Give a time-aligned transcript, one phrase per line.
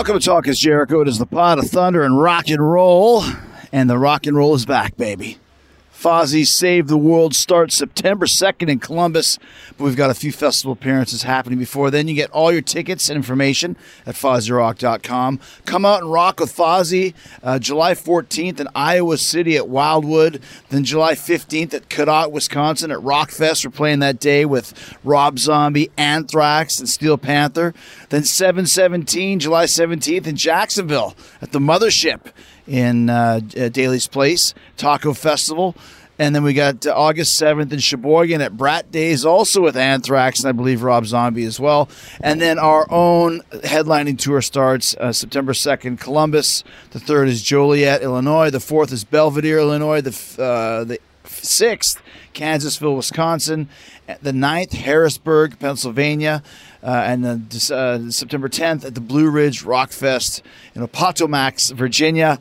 [0.00, 1.02] Welcome to Talk is Jericho.
[1.02, 3.22] It is the pot of thunder and rock and roll,
[3.70, 5.38] and the rock and roll is back, baby.
[6.00, 9.38] Fozzy Save the World starts September 2nd in Columbus,
[9.76, 12.08] but we've got a few festival appearances happening before then.
[12.08, 15.40] You get all your tickets and information at FozzyRock.com.
[15.66, 17.12] Come out and rock with Fozzy
[17.42, 20.40] uh, July 14th in Iowa City at Wildwood,
[20.70, 23.66] then July 15th at Cadott, Wisconsin at Rockfest.
[23.66, 27.74] We're playing that day with Rob Zombie, Anthrax, and Steel Panther.
[28.08, 32.32] Then 717, July 17th in Jacksonville at the Mothership
[32.70, 35.74] in uh, uh, Daily's Place Taco Festival.
[36.20, 40.40] And then we got uh, August 7th in Sheboygan at Brat Days, also with Anthrax
[40.40, 41.88] and I believe Rob Zombie as well.
[42.20, 46.62] And then our own headlining tour starts uh, September 2nd, Columbus.
[46.90, 48.50] The third is Joliet, Illinois.
[48.50, 50.02] The fourth is Belvidere, Illinois.
[50.02, 52.00] The, uh, the sixth,
[52.34, 53.68] Kansasville, Wisconsin.
[54.22, 56.42] The ninth, Harrisburg, Pennsylvania.
[56.82, 60.42] Uh, and then uh, September 10th at the Blue Ridge Rock Fest
[60.74, 62.40] in Appomattox, Virginia.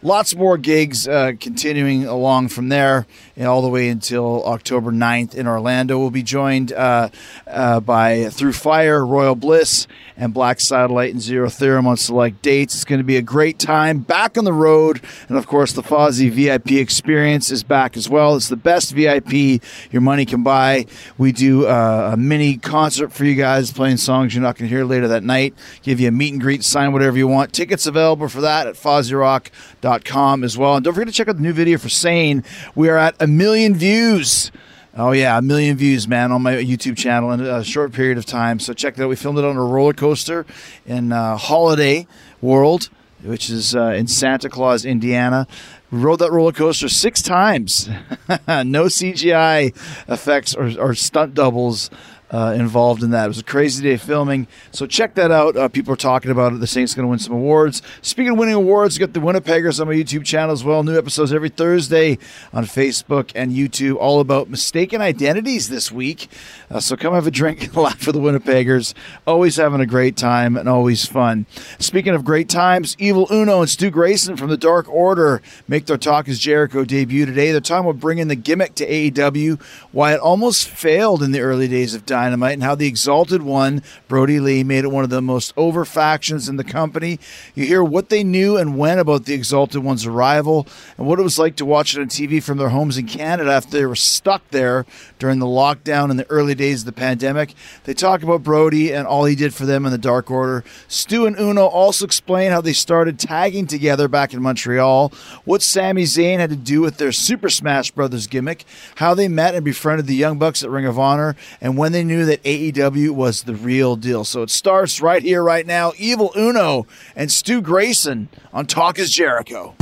[0.00, 3.04] Lots more gigs uh, continuing along from there
[3.36, 5.98] and all the way until October 9th in Orlando.
[5.98, 7.08] We'll be joined uh,
[7.48, 12.76] uh, by Through Fire, Royal Bliss, and Black Satellite and Zero Theorem on select dates.
[12.76, 15.00] It's going to be a great time back on the road.
[15.28, 18.36] And of course, the Fozzy VIP experience is back as well.
[18.36, 19.60] It's the best VIP
[19.90, 20.86] your money can buy.
[21.16, 24.74] We do uh, a mini concert for you guys playing songs you're not going to
[24.74, 25.54] hear later that night.
[25.82, 27.52] Give you a meet and greet, sign whatever you want.
[27.52, 30.76] Tickets available for that at FozzyRock.com as well.
[30.76, 32.44] And don't forget to check out the new video for Sane.
[32.74, 34.50] We are at a million views.
[34.96, 38.26] Oh yeah, a million views, man, on my YouTube channel in a short period of
[38.26, 38.58] time.
[38.58, 39.08] So check that out.
[39.08, 40.44] We filmed it on a roller coaster
[40.86, 42.06] in uh, Holiday
[42.40, 42.90] World,
[43.22, 45.46] which is uh, in Santa Claus, Indiana.
[45.90, 47.88] We rode that roller coaster six times.
[48.28, 49.74] no CGI
[50.08, 51.90] effects or, or stunt doubles
[52.30, 53.24] uh, involved in that.
[53.24, 54.46] It was a crazy day filming.
[54.70, 55.56] So check that out.
[55.56, 56.60] Uh, people are talking about it.
[56.60, 57.82] The Saints going to win some awards.
[58.02, 60.82] Speaking of winning awards, got the Winnipeggers on my YouTube channel as well.
[60.82, 62.18] New episodes every Thursday
[62.52, 66.28] on Facebook and YouTube, all about mistaken identities this week.
[66.70, 68.94] Uh, so come have a drink and laugh for the Winnipeggers.
[69.26, 71.46] Always having a great time and always fun.
[71.78, 75.98] Speaking of great times, Evil Uno and Stu Grayson from the Dark Order make their
[75.98, 77.52] Talk is Jericho debut today.
[77.52, 79.60] They're talking about bringing the gimmick to AEW,
[79.92, 83.82] why it almost failed in the early days of Dynamite, and how the Exalted One,
[84.08, 87.18] Brodie Lee, made it one of the most over factions in the company.
[87.54, 91.22] You hear what they knew and when about the Exalted One's arrival, and what it
[91.22, 93.96] was like to watch it on TV from their homes in Canada after they were
[93.96, 94.84] stuck there
[95.18, 97.54] during the lockdown in the early days of the pandemic.
[97.84, 100.64] They talk about Brodie and all he did for them in the Dark Order.
[100.88, 105.12] Stu and Uno also explain how they started tagging together back in Montreal,
[105.44, 108.64] what Sami Zayn had to do with their Super Smash Brothers gimmick,
[108.96, 112.04] how they met and befriended the Young Bucks at Ring of Honor, and when they
[112.08, 114.24] knew that AEW was the real deal.
[114.24, 115.92] So it starts right here, right now.
[115.96, 119.76] Evil Uno and Stu Grayson on Talk is Jericho.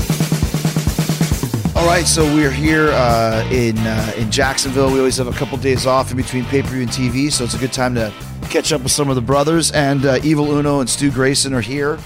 [1.76, 4.90] All right, so we're here uh, in uh, in Jacksonville.
[4.90, 7.44] We always have a couple days off in between pay per view and TV, so
[7.44, 8.12] it's a good time to
[8.48, 9.70] catch up with some of the brothers.
[9.72, 11.98] And uh, Evil Uno and Stu Grayson are here.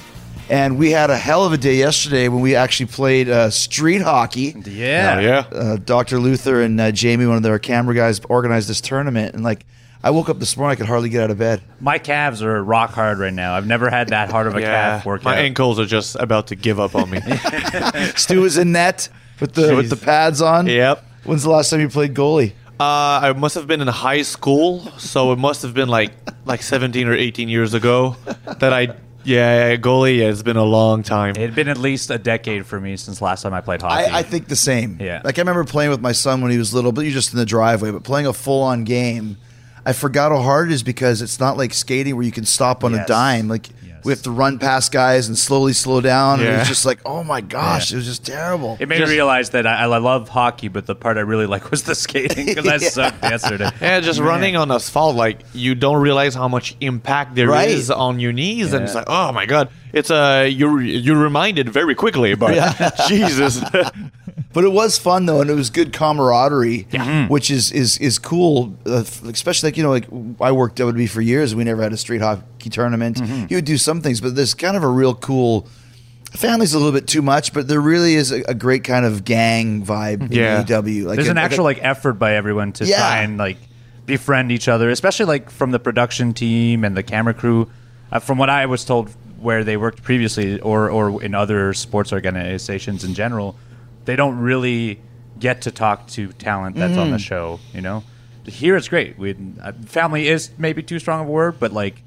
[0.50, 4.02] And we had a hell of a day yesterday when we actually played uh, street
[4.02, 4.56] hockey.
[4.66, 5.20] Yeah.
[5.20, 5.38] yeah.
[5.52, 6.18] Uh, Dr.
[6.18, 9.36] Luther and uh, Jamie, one of their camera guys, organized this tournament.
[9.36, 9.64] And like,
[10.02, 11.60] I woke up this morning, I could hardly get out of bed.
[11.78, 13.54] My calves are rock hard right now.
[13.54, 14.66] I've never had that hard of a Yeah.
[14.96, 15.24] calf workout.
[15.24, 17.20] My ankles are just about to give up on me.
[18.16, 19.08] Stu was in net
[19.40, 20.66] with the with the pads on.
[20.66, 21.04] yep.
[21.24, 22.52] When's the last time you played goalie?
[22.78, 26.12] Uh, I must have been in high school, so it must have been like
[26.46, 28.16] like 17 or 18 years ago
[28.58, 30.16] that I Yeah, goalie.
[30.20, 31.32] Yeah, it's been a long time.
[31.32, 34.06] It had been at least a decade for me since last time I played hockey.
[34.10, 34.96] I, I think the same.
[34.98, 35.20] Yeah.
[35.22, 37.38] Like I remember playing with my son when he was little, but you're just in
[37.38, 37.90] the driveway.
[37.90, 39.36] But playing a full on game,
[39.90, 42.84] I forgot how hard it is because it's not like skating where you can stop
[42.84, 43.48] on a dime.
[43.48, 44.04] Like Yes.
[44.06, 46.40] we have to run past guys and slowly slow down.
[46.40, 48.78] And it was just like, oh my gosh, it was just terrible.
[48.80, 51.70] It made me realize that I, I love hockey, but the part I really like
[51.70, 53.68] was the skating because I sucked yesterday.
[53.78, 57.96] Yeah, just running on asphalt, like you don't realize how much impact there is Right.
[57.98, 61.94] on your knees, and it's like, oh my god, it's uh, you're you're reminded very
[61.94, 62.54] quickly, but
[63.08, 63.60] Jesus,
[64.52, 67.32] But it was fun though, and it was good camaraderie, Mm-hmm.
[67.32, 68.74] which is is is cool.
[68.86, 70.06] Uh, especially like you know, like
[70.40, 71.54] I worked WWE for years.
[71.54, 73.16] We never had a street hockey tournament.
[73.18, 73.46] Mm-hmm.
[73.50, 75.66] You would do some things, but there's kind of a real cool.
[76.32, 79.24] Family's a little bit too much, but there really is a, a great kind of
[79.24, 80.60] gang vibe Yeah.
[80.60, 81.04] in AEW.
[81.06, 82.98] Like There's a- an like a- actual like effort by everyone to Yeah.
[82.98, 83.56] try and like
[84.06, 87.68] befriend each other, especially like from the production team and the camera crew.
[88.12, 89.10] Uh, from what I was told,
[89.40, 93.56] where they worked previously, or or in other sports organizations in general,
[94.10, 94.98] they don't really
[95.38, 97.20] get to talk to talent that's on the Mm.
[97.20, 97.60] show.
[97.72, 98.02] You know,
[98.44, 99.16] here it's great.
[99.16, 102.02] We uh, family is maybe too strong of a word, but like.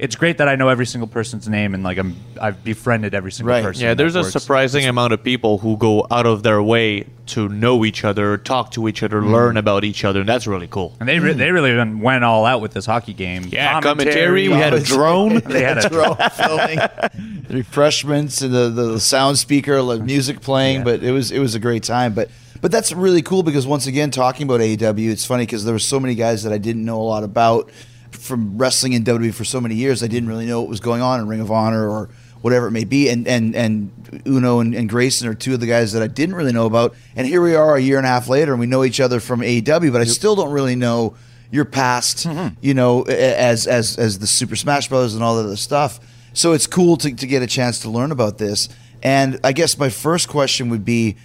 [0.00, 3.32] It's great that I know every single person's name and like I'm I've befriended every
[3.32, 3.64] single Right.
[3.64, 3.82] person.
[3.82, 4.30] yeah, there's a works.
[4.32, 8.70] surprising amount of people who go out of their way to know each other, talk
[8.76, 10.94] to each other, learn about each other, and that's really cool.
[11.00, 13.48] And they re- they really went went all out with this hockey game.
[13.50, 14.46] Yeah, commentary.
[14.46, 15.40] We had a drone.
[15.54, 16.78] They had a drone filming,
[17.48, 20.78] the refreshments and the, the sound speaker, the music playing.
[20.78, 20.84] Yeah.
[20.84, 22.14] But it was it was a great time.
[22.14, 22.30] But
[22.60, 25.78] but that's really cool because once again, talking about AEW, it's funny because there were
[25.78, 27.70] so many guys that I didn't know a lot about
[28.10, 30.02] from wrestling in WWE for so many years.
[30.02, 32.08] I didn't really know what was going on in Ring of Honor or
[32.40, 33.08] whatever it may be.
[33.08, 36.34] And and and Uno and, and Grayson are two of the guys that I didn't
[36.34, 36.94] really know about.
[37.16, 39.20] And here we are a year and a half later, and we know each other
[39.20, 41.16] from AEW, but I still don't really know
[41.50, 42.54] your past, mm-hmm.
[42.60, 45.14] you know, as as as the Super Smash Bros.
[45.14, 46.00] and all that other stuff.
[46.32, 48.68] So it's cool to, to get a chance to learn about this.
[49.02, 51.16] And I guess my first question would be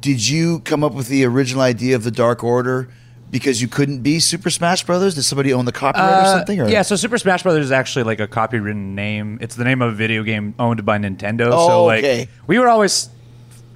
[0.00, 2.88] Did you come up with the original idea of the Dark Order
[3.30, 5.14] because you couldn't be Super Smash Brothers?
[5.14, 6.60] Did somebody own the copyright or Uh, something?
[6.60, 6.68] Or?
[6.68, 9.38] Yeah, so Super Smash Brothers is actually like a copywritten name.
[9.40, 11.48] It's the name of a video game owned by Nintendo.
[11.52, 12.28] Oh, so like okay.
[12.46, 13.08] we were always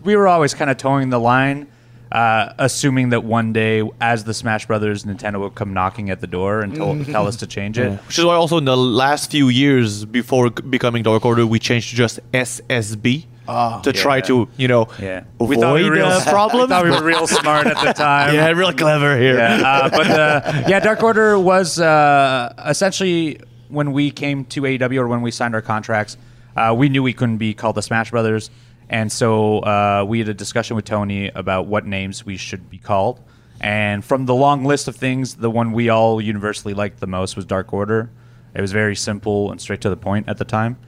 [0.05, 1.67] we were always kind of towing the line,
[2.13, 6.27] uh, assuming that one day, as the Smash Brothers, Nintendo would come knocking at the
[6.27, 7.93] door and tell, tell us to change it.
[8.07, 11.91] Which is why also in the last few years before becoming Dark Order, we changed
[11.91, 13.27] to just SSB
[13.83, 14.23] to try yeah.
[14.23, 16.69] to, you know, Yeah, avoid we thought we were real, uh, problems.
[16.69, 18.35] We thought we were real smart at the time.
[18.35, 19.37] yeah, real clever here.
[19.37, 24.99] yeah, uh, but uh, yeah, Dark Order was uh, essentially when we came to AEW
[24.99, 26.17] or when we signed our contracts,
[26.57, 28.51] uh, we knew we couldn't be called the Smash Brothers,
[28.91, 32.79] and so uh, we had a discussion with Tony about what names we should be
[32.79, 33.21] called.
[33.61, 37.37] And from the long list of things, the one we all universally liked the most
[37.37, 38.11] was Dark Order.
[38.55, 40.79] It was very simple and straight to the point at the time.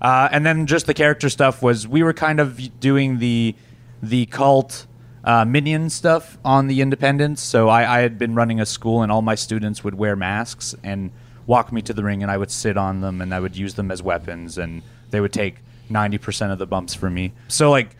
[0.00, 3.54] Uh, and then just the character stuff was we were kind of doing the
[4.02, 4.86] the cult
[5.24, 7.42] uh, minion stuff on the independents.
[7.42, 10.74] So I, I had been running a school, and all my students would wear masks
[10.82, 11.10] and
[11.46, 13.74] walk me to the ring, and I would sit on them, and I would use
[13.74, 15.56] them as weapons, and they would take
[15.90, 17.32] ninety percent of the bumps for me.
[17.48, 17.96] So like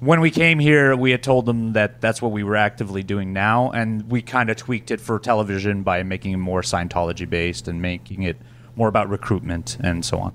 [0.00, 3.32] when we came here, we had told them that that's what we were actively doing
[3.32, 7.68] now, and we kind of tweaked it for television by making it more Scientology based
[7.68, 8.36] and making it
[8.76, 10.34] more about recruitment and so on.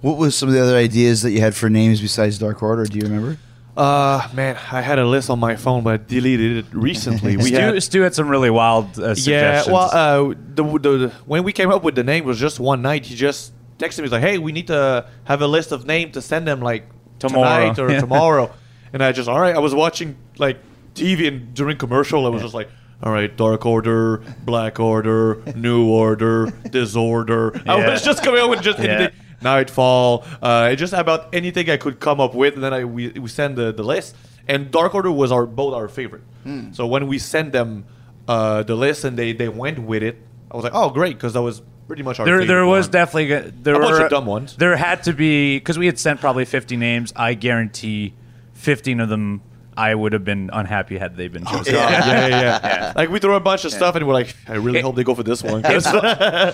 [0.00, 2.86] What was some of the other ideas that you had for names besides Dark Order?
[2.86, 3.38] Do you remember?
[3.76, 7.36] Uh, man, I had a list on my phone, but I deleted it recently.
[7.38, 11.08] we Stu, had, Stu had some really wild uh, yeah, well, uh, the, the, the
[11.26, 13.06] when we came up with the name was just one night.
[13.06, 16.14] He just texted me he's like, "Hey, we need to have a list of names
[16.14, 16.84] to send them like
[17.18, 18.00] Tomorrow." tonight or Yeah.
[18.00, 18.52] tomorrow."
[18.92, 19.54] And I just, all right.
[19.54, 20.58] I was watching like
[20.94, 22.68] TV and during commercial, I was just like.
[23.02, 27.58] All right, Dark Order, Black Order, New Order, Disorder.
[27.66, 28.84] I was just coming up with just Yeah.
[28.84, 29.14] anything.
[29.40, 33.26] Nightfall, uh, just about anything I could come up with, and then I we, we
[33.28, 34.14] send the, the list.
[34.46, 36.24] And Dark Order was our both our favorite.
[36.44, 36.72] Hmm.
[36.72, 37.86] So when we sent them
[38.28, 40.18] uh, the list and they, they went with it,
[40.50, 42.24] I was like, oh great, because that was pretty much our.
[42.26, 42.92] there, there was one.
[42.92, 44.54] definitely go- there A bunch were of dumb ones.
[44.56, 47.12] There had to be because we had sent probably fifty names.
[47.16, 48.14] I guarantee
[48.54, 49.42] fifteen of them
[49.76, 51.74] I would have been unhappy had they been chosen.
[51.74, 52.92] yeah, yeah, yeah, yeah.
[52.96, 55.14] Like we threw a bunch of stuff and we're like, I really hope they go
[55.14, 55.62] for this one.
[55.62, 55.86] 'cause-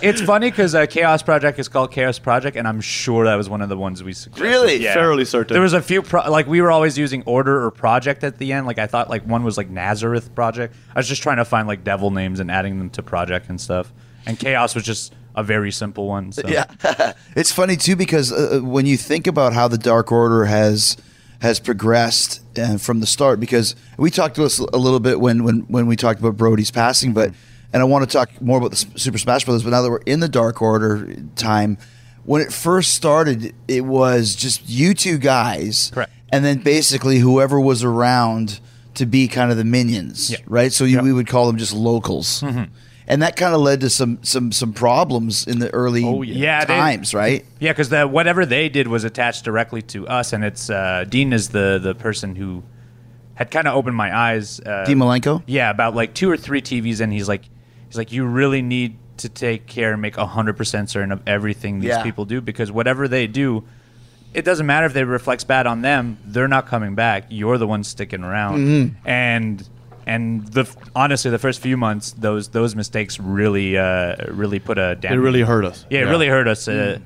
[0.03, 3.49] it's funny because uh, Chaos Project is called Chaos Project, and I'm sure that was
[3.49, 4.45] one of the ones we suggested.
[4.45, 4.77] Really?
[4.77, 4.95] Yeah.
[4.95, 5.55] Fairly certain.
[5.55, 8.53] There was a few pro- like we were always using Order or Project at the
[8.53, 8.67] end.
[8.67, 10.75] Like I thought like one was like Nazareth Project.
[10.95, 13.61] I was just trying to find like devil names and adding them to Project and
[13.61, 13.93] stuff.
[14.27, 16.33] And Chaos was just a very simple one.
[16.33, 16.43] So.
[16.49, 16.65] Yeah,
[17.37, 20.97] it's funny too because uh, when you think about how the Dark Order has
[21.43, 25.45] has progressed uh, from the start, because we talked to us a little bit when
[25.45, 27.33] when when we talked about Brodie's passing, but
[27.73, 29.63] and I want to talk more about the Super Smash Brothers.
[29.63, 31.77] But now that we're in the Dark Order time,
[32.25, 36.11] when it first started, it was just you two guys, Correct.
[36.33, 38.61] and then basically whoever was around
[38.95, 40.39] to be kind of the minions, Yeah.
[40.39, 40.55] Mm-hmm.
[40.55, 40.73] right?
[40.73, 42.43] So you, we would call them just locals,
[43.09, 46.35] and that kind of led to some some some problems in the early Oh, yeah.
[46.35, 47.45] Yeah, they- times, right?
[47.61, 51.33] Yeah, because the whatever they did was attached directly to us, and it's uh, Dean
[51.33, 52.63] is the the person who
[53.35, 54.61] had kind of opened my eyes.
[54.61, 55.43] Uh, Dean Malenko?
[55.47, 57.43] Yeah, about like two or three TVs, and he's like,
[57.89, 61.81] he's like, you really need to take care and make hundred percent certain of everything
[61.81, 62.03] these Yeah.
[62.03, 63.65] people do because whatever they do.
[64.35, 67.25] It doesn't matter if it reflects bad on them; they're not coming back.
[67.31, 69.09] You're the one sticking around, Mm-hmm.
[69.09, 69.67] and
[70.07, 74.99] and the honestly, the first few months, those those mistakes really uh, really put a
[75.03, 75.85] It really hurt us.
[75.91, 76.67] yeah, it really hurt us.
[76.67, 76.97] Mm.
[76.97, 76.99] Uh,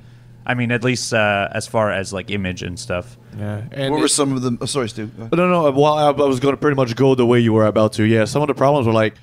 [0.46, 3.16] I mean, at least uh, as far as like image and stuff.
[3.38, 3.62] Yeah.
[3.72, 4.56] And what it- were some of the?
[4.60, 5.10] Oh, sorry, Stu.
[5.32, 5.70] No, no.
[5.70, 8.04] Well, I, I was going to pretty much go the way you were about to.
[8.04, 9.14] Yeah, some of the problems were like,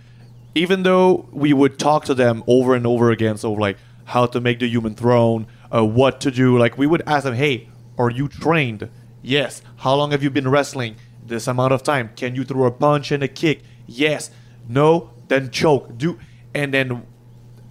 [0.55, 4.39] even though we would talk to them over and over again, so like how to
[4.39, 7.67] make the human throne, uh, what to do, like we would ask them, hey,
[7.98, 8.89] are you trained?
[9.22, 9.62] Yes.
[9.77, 10.96] How long have you been wrestling?
[11.27, 12.12] This amount of time.
[12.15, 13.62] Can you throw a punch and a kick?
[13.86, 14.31] Yes.
[14.67, 15.12] No.
[15.27, 15.98] Then choke.
[15.98, 16.19] Do
[16.53, 17.05] and then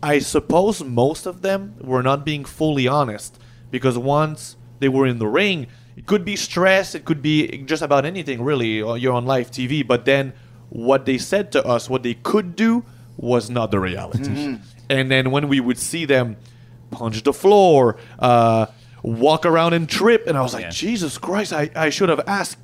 [0.02, 3.38] I suppose most of them were not being fully honest
[3.70, 7.82] because once they were in the ring, it could be stress, it could be just
[7.82, 8.80] about anything really.
[8.82, 10.34] or You're on live TV, but then
[10.68, 12.84] what they said to us, what they could do,
[13.16, 14.58] was not the reality.
[14.90, 16.36] And then when we would see them
[16.90, 18.66] punch the floor, uh,
[19.02, 20.70] walk around and trip, and I was like, Yeah.
[20.70, 22.58] Jesus Christ, I, I should have asked.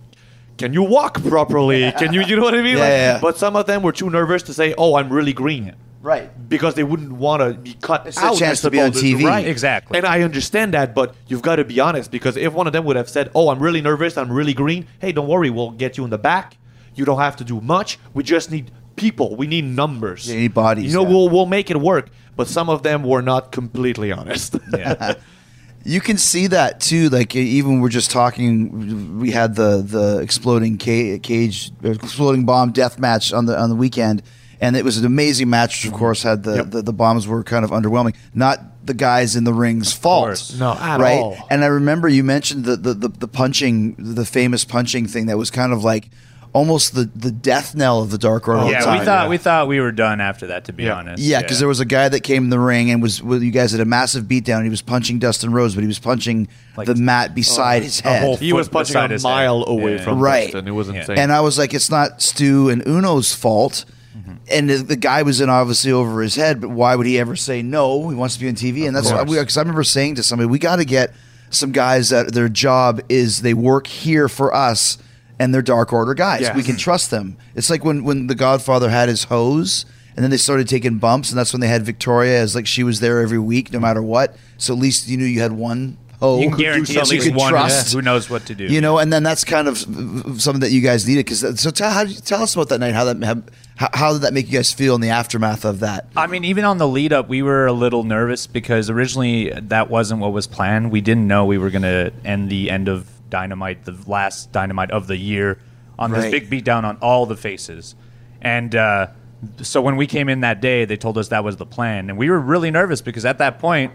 [0.58, 1.90] Can you walk properly?
[1.92, 2.76] Can you, you know what I mean?
[2.76, 3.18] Yeah, Like, yeah, yeah.
[3.20, 6.30] But some of them were too nervous to say, "Oh, I'm really green." Right.
[6.48, 8.36] because they wouldn't want to be cut It's a out.
[8.36, 9.24] chance I to be on TV.
[9.24, 9.46] right?
[9.46, 9.96] Exactly.
[9.96, 12.84] And I understand that, but you've got to be honest because if one of them
[12.86, 14.16] would have said, "Oh, I'm really nervous.
[14.18, 16.56] I'm really green," hey, don't worry, we'll get you in the back.
[16.96, 17.98] You don't have to do much.
[18.14, 19.36] We just need people.
[19.36, 20.26] We need numbers.
[20.28, 21.08] Yeah, you need bodies, You know, yeah.
[21.08, 22.10] we'll we'll make it work.
[22.36, 24.56] But some of them were not completely honest.
[24.76, 25.14] Yeah.
[25.84, 27.08] You can see that too.
[27.08, 29.18] Like even we're just talking.
[29.18, 33.76] We had the the exploding ca- cage, exploding bomb death match on the on the
[33.76, 34.22] weekend,
[34.60, 35.84] and it was an amazing match.
[35.84, 36.70] Which of course had the, Yep.
[36.70, 38.14] the the bombs were kind of underwhelming.
[38.34, 40.54] Not the guys in the ring's fault.
[40.58, 41.18] No, at right?
[41.18, 41.36] all.
[41.50, 45.38] And I remember you mentioned the, the the the punching, the famous punching thing that
[45.38, 46.10] was kind of like
[46.54, 48.70] almost the the death knell of the Dark Order.
[48.70, 48.98] yeah, time.
[48.98, 49.28] we thought yeah.
[49.28, 50.64] we thought we were done after that.
[50.66, 50.96] To be Yeah.
[50.96, 51.22] honest.
[51.22, 53.50] Yeah, because there was a guy that came in the ring and was well, you
[53.50, 54.56] guys had a massive beatdown.
[54.56, 58.00] And he was punching Dustin Rhodes, but he was punching Like- the mat beside his
[58.00, 58.22] head.
[58.22, 59.28] whole he was Foot punching beside a his head.
[59.28, 60.04] mile away Yeah.
[60.04, 60.44] from Right.
[60.52, 60.68] Dustin.
[60.68, 61.00] It was Yeah.
[61.00, 61.18] insane.
[61.18, 63.84] and I was like, it's not Stu and Uno's fault.
[64.16, 64.32] Mm-hmm.
[64.50, 67.34] And the, the guy was in obviously over his head, but why would he ever
[67.34, 68.10] say no?
[68.10, 69.24] He wants to be on TV, and that's course.
[69.30, 71.14] because I remember saying to somebody, we got to get
[71.48, 74.98] some guys that their job is they work here for us,
[75.42, 76.42] and they're Dark Order guys.
[76.42, 76.56] Yes.
[76.56, 77.36] We can trust them.
[77.56, 79.84] It's like when when the Godfather had his hose.
[80.14, 82.84] And then they started taking bumps, and that's when they had Victoria as like she
[82.84, 84.36] was there every week, no matter what.
[84.58, 86.38] So at least you knew you had one hoe.
[86.38, 87.94] You can guarantee at least you could one trust.
[87.94, 88.66] who knows what to do.
[88.66, 91.24] You know, and then that's kind of something that you guys needed.
[91.24, 92.92] Because so tell how, tell us about that night.
[92.92, 93.42] How that
[93.76, 96.08] how, how did that make you guys feel in the aftermath of that?
[96.14, 99.88] I mean, even on the lead up, we were a little nervous because originally that
[99.88, 100.92] wasn't what was planned.
[100.92, 104.90] We didn't know we were going to end the end of Dynamite, the last Dynamite
[104.92, 105.58] of the year,
[105.98, 106.20] on Right.
[106.20, 107.94] this big beatdown on all the faces.
[108.40, 109.08] And uh,
[109.62, 112.08] so when we came in that day, they told us that was the plan.
[112.10, 113.92] And we were really nervous because at that point,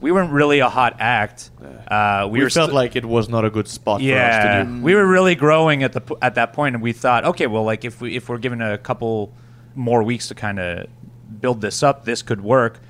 [0.00, 1.50] we weren't really a hot act.
[1.88, 4.08] Uh, we, we were felt st- like it was not a good spot for us
[4.08, 4.82] yeah, to do.
[4.82, 7.84] we were really growing at the at that point, and we thought, okay, well, like
[7.84, 9.32] if we if we're given a couple
[9.76, 10.88] more weeks to kind of
[11.40, 12.80] build this up, this could work.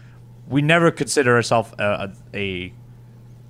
[0.49, 2.73] We never consider ourselves a, a, a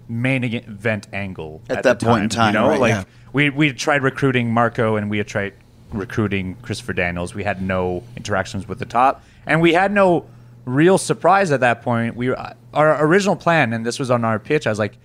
[0.09, 3.05] main event angle At at, that point in time, You know, right, like yeah.
[3.33, 5.55] we we tried recruiting Marko, and we had tried
[5.93, 7.35] recruiting Christopher Daniels.
[7.35, 10.27] We had no interactions with the top, and we had no
[10.65, 12.17] real surprise at that point.
[12.17, 14.67] We our original plan, and this was on our pitch.
[14.67, 14.97] I was like,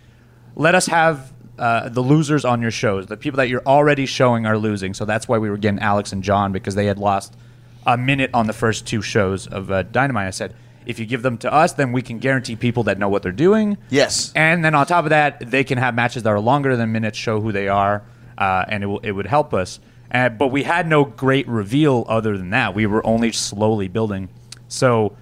[0.56, 3.08] let us have uh, the losers on your shows.
[3.08, 4.94] The people that you're already showing are losing.
[4.94, 7.36] So that's why we were getting Alex and John because they had lost
[7.86, 10.28] a minute on the first two shows of uh, Dynamite.
[10.28, 10.56] I said,
[10.90, 13.32] if you give them to us, then we can guarantee people that know what they're
[13.32, 13.78] doing.
[13.92, 14.34] Yes.
[14.36, 17.16] And then on top of that, they can have matches that are longer than minutes,
[17.16, 18.04] show who they are,
[18.40, 19.80] uh, and it, will, it would help us.
[20.12, 22.74] Uh, but we had no great reveal other than that.
[22.74, 24.30] We were only slowly building.
[24.68, 25.16] So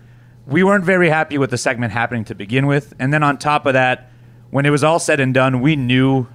[0.45, 2.93] we weren't very happy with the segment happening to begin with.
[2.97, 4.09] And then on top of that,
[4.51, 6.27] when it was all said and done, we knew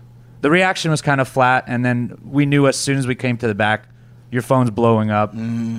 [0.42, 1.64] the reaction was kind of flat.
[1.68, 3.88] And then we knew as soon as we came to the back,
[4.32, 5.32] your phone's blowing up.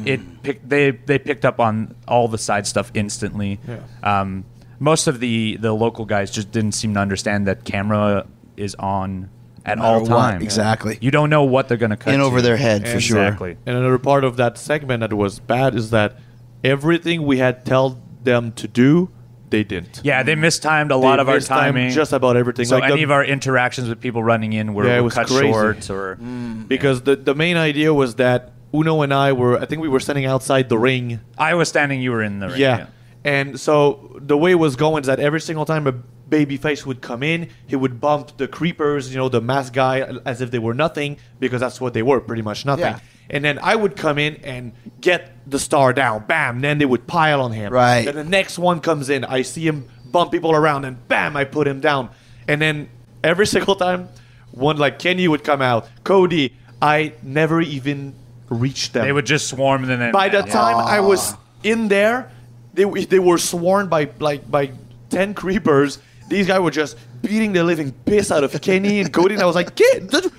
[0.05, 3.59] It picked, they they picked up on all the side stuff instantly.
[3.67, 3.79] Yeah.
[4.21, 4.45] Um,
[4.79, 9.29] most of the the local guys just didn't seem to understand that camera is on
[9.65, 10.43] at No matter all what, times.
[10.43, 10.97] exactly.
[11.01, 12.41] You don't know what they're going to cut In over to.
[12.41, 13.23] their head, for sure.
[13.23, 13.57] Exactly.
[13.65, 16.19] And another part of that segment that was bad is that
[16.63, 19.09] everything we had tell them to do,
[19.53, 20.01] they didn't.
[20.03, 21.91] Yeah, they mistimed a lot They of our timing.
[21.91, 22.65] just about everything.
[22.65, 25.03] so Like any the- of our interactions with people running in were, Yeah, it were
[25.03, 25.43] was cut crazy.
[25.51, 26.67] short or mm.
[26.67, 29.99] because the the main idea was that Uno and I were I think we were
[29.99, 31.19] standing outside the ring.
[31.37, 32.59] I was standing, you were in the ring.
[32.59, 32.87] Yeah.
[33.23, 35.91] And so the way it was going is that every single time a
[36.37, 40.01] baby face would come in, he would bump the creepers, you know, the mask guy
[40.25, 42.95] as if they were nothing because that's what they were, pretty much nothing.
[43.29, 43.35] Yeah.
[43.35, 46.61] And then I would come in and get the star down, bam.
[46.61, 47.71] Then they would pile on him.
[47.73, 48.05] Right.
[48.05, 51.43] Then the next one comes in, I see him bump people around, and bam, I
[51.43, 52.09] put him down.
[52.47, 52.89] And then
[53.23, 54.09] every single time,
[54.51, 58.13] one like Kenny would come out, Cody, I never even
[58.49, 59.05] reached them.
[59.05, 62.31] They would just swarm and then By the time I was in there,
[62.73, 64.71] they they were sworn by like by
[65.09, 65.99] ten creepers.
[66.27, 69.45] These guys were just beating the living piss out of Kenny and Cody, and I
[69.45, 70.31] was like, "Get the f-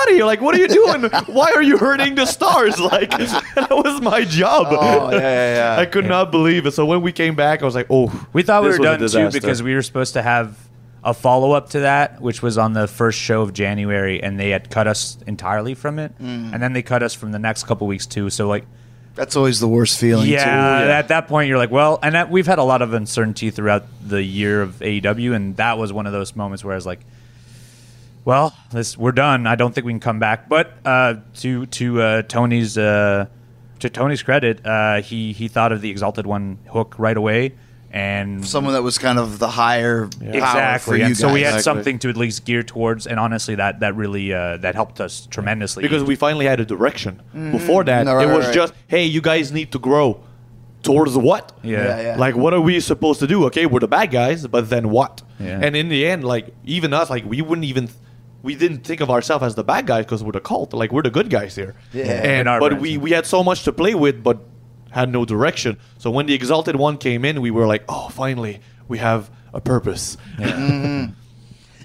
[0.00, 0.24] out of here!
[0.24, 1.02] Like, what are you doing?
[1.26, 2.78] Why are you hurting the stars?
[2.90, 4.66] Like, that was my job.
[4.70, 5.80] Oh, yeah, yeah, yeah.
[5.80, 6.72] I could not believe it.
[6.72, 9.30] So when we came back, I was like, "Oh, We thought we were done too
[9.30, 10.56] because we were supposed to have
[11.02, 14.50] a follow up to that, which was on the first show of January, and they
[14.50, 16.52] had cut us entirely from it, Mm.
[16.52, 18.28] and then they cut us from the next couple weeks too.
[18.28, 18.66] So like,
[19.14, 20.28] That's always the worst feeling.
[20.28, 20.44] yeah,
[20.84, 20.90] too.
[20.90, 23.84] at that point you're like, well, and that, we've had a lot of uncertainty throughout
[24.06, 27.00] the year of AEW, and that was one of those moments where I was like.
[28.24, 29.46] Well, this we're done.
[29.46, 30.48] I don't think we can come back.
[30.48, 33.26] But uh, to to uh, Tony's uh,
[33.80, 37.54] to Tony's credit, uh, he he thought of the Exalted One hook right away,
[37.90, 40.98] and Someone that was kind of the higher power for exactly.
[40.98, 41.62] you And so we had Exactly.
[41.62, 45.26] something to at least gear towards, and honestly, that that really uh, that helped us
[45.26, 45.82] tremendously.
[45.82, 47.22] because we finally had a direction.
[47.52, 48.54] Before that, No, right, it was right.
[48.54, 50.22] just, hey, you guys need to grow.
[50.82, 51.52] Towards what?
[51.62, 52.16] yeah, Yeah, yeah.
[52.16, 53.44] Like, what are we supposed to do?
[53.46, 55.20] Okay, we're the bad guys, but then what?
[55.38, 55.60] Yeah.
[55.62, 57.90] And in the end, like, even us, like, we wouldn't even,
[58.42, 60.72] we didn't think of ourselves as the bad guys because we're the cult.
[60.72, 61.74] Like, we're the good guys here.
[61.92, 62.04] Yeah.
[62.04, 64.38] And our but branch, we we had so much to play with, but
[64.90, 65.78] had no direction.
[65.98, 69.60] So when the exalted one came in, we were like, oh, finally, we have a
[69.60, 70.16] purpose.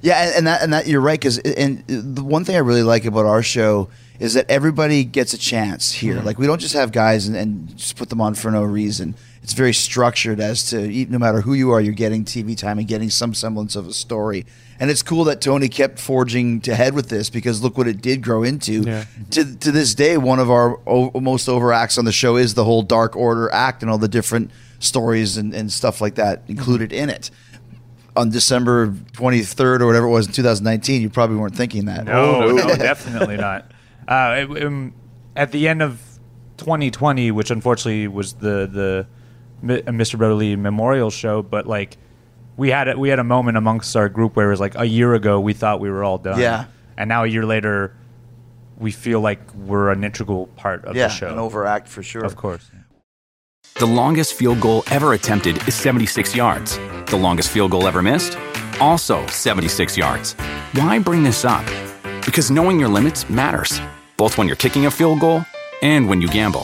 [0.01, 2.83] Yeah, and, and that and that you're right because and the one thing I really
[2.83, 6.17] like about our show is that everybody gets a chance here.
[6.17, 6.25] Mm-hmm.
[6.25, 9.15] Like we don't just have guys and, and just put them on for no reason.
[9.45, 12.79] It's very structured as to e- no matter who you are, you're getting TV time
[12.79, 14.43] and getting some semblance of a story.
[14.79, 18.23] And it's cool that Tony kept forging ahead with this because look what it did
[18.23, 18.81] grow into.
[18.81, 19.05] Yeah.
[19.29, 22.55] To to this day, one of our o- most over acts on the show is
[22.55, 26.41] the whole Dark Order act and all the different stories and, and stuff like that
[26.47, 27.29] included in it
[28.17, 32.03] on December 23rd or whatever it was in 2019, you probably weren't thinking that.
[32.05, 33.69] No, no, definitely not.
[34.08, 34.95] Uh, it- um,
[35.36, 36.01] at the end of
[36.58, 39.14] 2020, which unfortunately was the the Mi-
[39.63, 40.15] Mr.
[40.15, 41.98] Uh, Brodie Lee Memorial Show, but like
[42.58, 44.86] we had a, we had a moment amongst our group where it was like a
[44.86, 46.65] year ago we thought we were all done, Yeah.
[46.98, 47.96] and now a year later
[48.78, 51.30] we feel like we're an integral part of yeah, the show.
[51.30, 52.24] an overact for sure.
[52.26, 52.70] of course.
[53.80, 56.78] The longest field goal ever attempted is 76 yards.
[57.08, 58.38] The longest field goal ever missed?
[58.80, 60.34] Also 76 yards.
[60.74, 61.65] Why bring this up?
[62.26, 63.80] Because knowing your limits matters,
[64.18, 65.44] both when you're kicking a field goal
[65.82, 66.63] and when you gamble.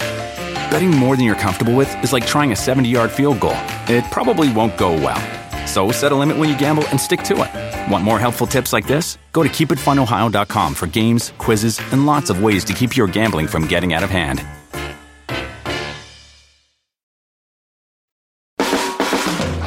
[0.72, 3.58] Betting more than you're comfortable with is like trying a 70 yard field goal,
[3.88, 5.20] it probably won't go well.
[5.68, 7.92] So set a limit when you gamble and stick to it.
[7.92, 9.18] Want more helpful tips like this?
[9.34, 13.68] Go to keepitfunohio.com for games, quizzes, and lots of ways to keep your gambling from
[13.68, 14.44] getting out of hand.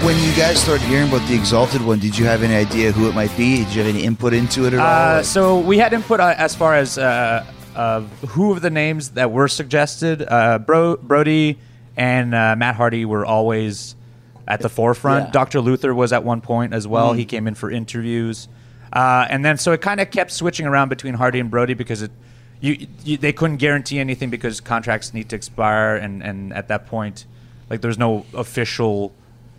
[0.04, 3.08] When you guys started hearing about the Exalted One, did you have any idea who
[3.08, 3.64] it might be?
[3.64, 4.86] Did you have any input into it at all?
[4.86, 7.42] Uh, Like- so we had input uh, as far as uh,
[7.74, 10.22] of who of the names that were suggested.
[10.26, 11.58] Uh, Bro- Brodie
[11.96, 13.94] and uh, Matt Hardy were always
[14.46, 15.26] at the forefront.
[15.26, 15.30] Yeah.
[15.32, 15.60] Dr.
[15.60, 17.12] Luther was at one point as well.
[17.12, 18.48] He came in for interviews,
[18.92, 22.02] uh, and then so it kind of kept switching around between Hardy and Brodie because
[22.02, 22.10] it.
[22.60, 26.86] You, you, they couldn't guarantee anything because contracts need to expire, and, and at that
[26.86, 27.26] point,
[27.68, 29.12] like there's no official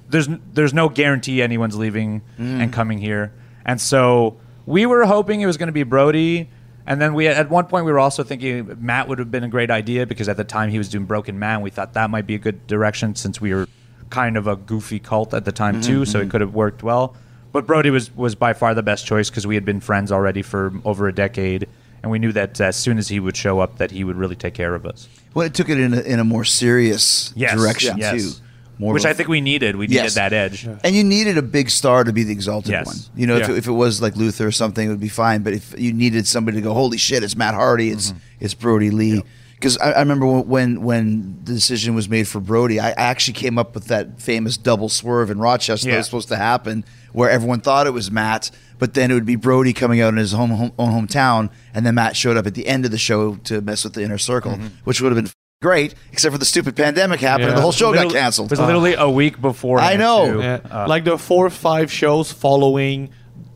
[0.10, 3.32] there's there's no guarantee anyone's leaving and coming here.
[3.66, 6.50] And so we were hoping it was going to be Brodie.
[6.88, 9.48] And then we at one point we were also thinking Matt would have been a
[9.48, 11.62] great idea because at the time he was doing Broken Man.
[11.62, 13.68] We thought that might be a good direction since we were
[14.10, 16.32] kind of a goofy cult at the time too, so it mm-hmm.
[16.32, 17.16] could have worked well.
[17.52, 20.42] But Brodie was was by far the best choice because we had been friends already
[20.42, 21.68] for over a decade,
[22.04, 24.36] and we knew that as soon as he would show up, that he would really
[24.36, 25.08] take care of us.
[25.34, 28.22] well, it took it in a, in a more serious Yes, direction yes.
[28.22, 28.45] too.
[28.78, 29.76] More Which of a- I think we needed.
[29.76, 30.16] We needed Yes.
[30.16, 30.68] that edge.
[30.84, 32.86] And you needed a big star to be the exalted Yes.
[32.88, 32.96] one.
[33.16, 35.44] You know, if, it, if it was like Luther or something, it would be fine.
[35.44, 38.18] But if you needed somebody to go, holy shit, it's Matt Hardy, it's Mm-hmm.
[38.46, 39.24] it's Brodie Lee.
[39.56, 43.36] Because I, I remember when when the decision was made for Brodie, I, I actually
[43.36, 46.84] came up with that famous double swerve in Rochester that was supposed to happen,
[47.14, 50.18] where everyone thought it was Matt, but then it would be Brodie coming out in
[50.18, 52.98] his home, home own hometown, and then Matt showed up at the end of the
[52.98, 54.68] show to mess with the inner circle, Mm-hmm.
[54.84, 57.94] which would have been great, except for the stupid pandemic happened and the whole show
[57.94, 58.52] got canceled.
[58.52, 59.80] It was literally a week before.
[59.80, 60.40] I know.
[60.40, 60.86] Yeah.
[60.86, 63.10] like the four or five shows following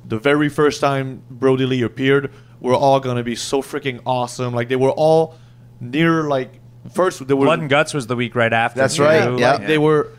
[0.05, 4.53] the very first time Brodie Lee appeared were all gonna be so freaking awesome.
[4.53, 5.37] Like they were all
[5.79, 6.59] near like
[6.93, 8.79] first they were Blood and Guts was the week right after.
[8.79, 9.03] That's too.
[9.03, 9.53] right, yeah.
[9.53, 10.11] Like, they were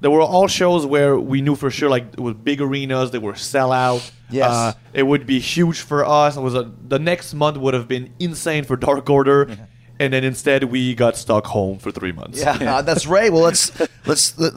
[0.00, 3.18] they were all shows where we knew for sure like it was big arenas they
[3.18, 4.50] were sellout Yes.
[4.50, 7.88] uh, it would be huge for us it was a, the next month would have
[7.88, 9.56] been insane for dark order
[10.00, 13.32] and then instead we got stuck home for three months Yeah, uh, that's right.
[13.32, 13.72] Well, let's
[14.06, 14.52] let's let,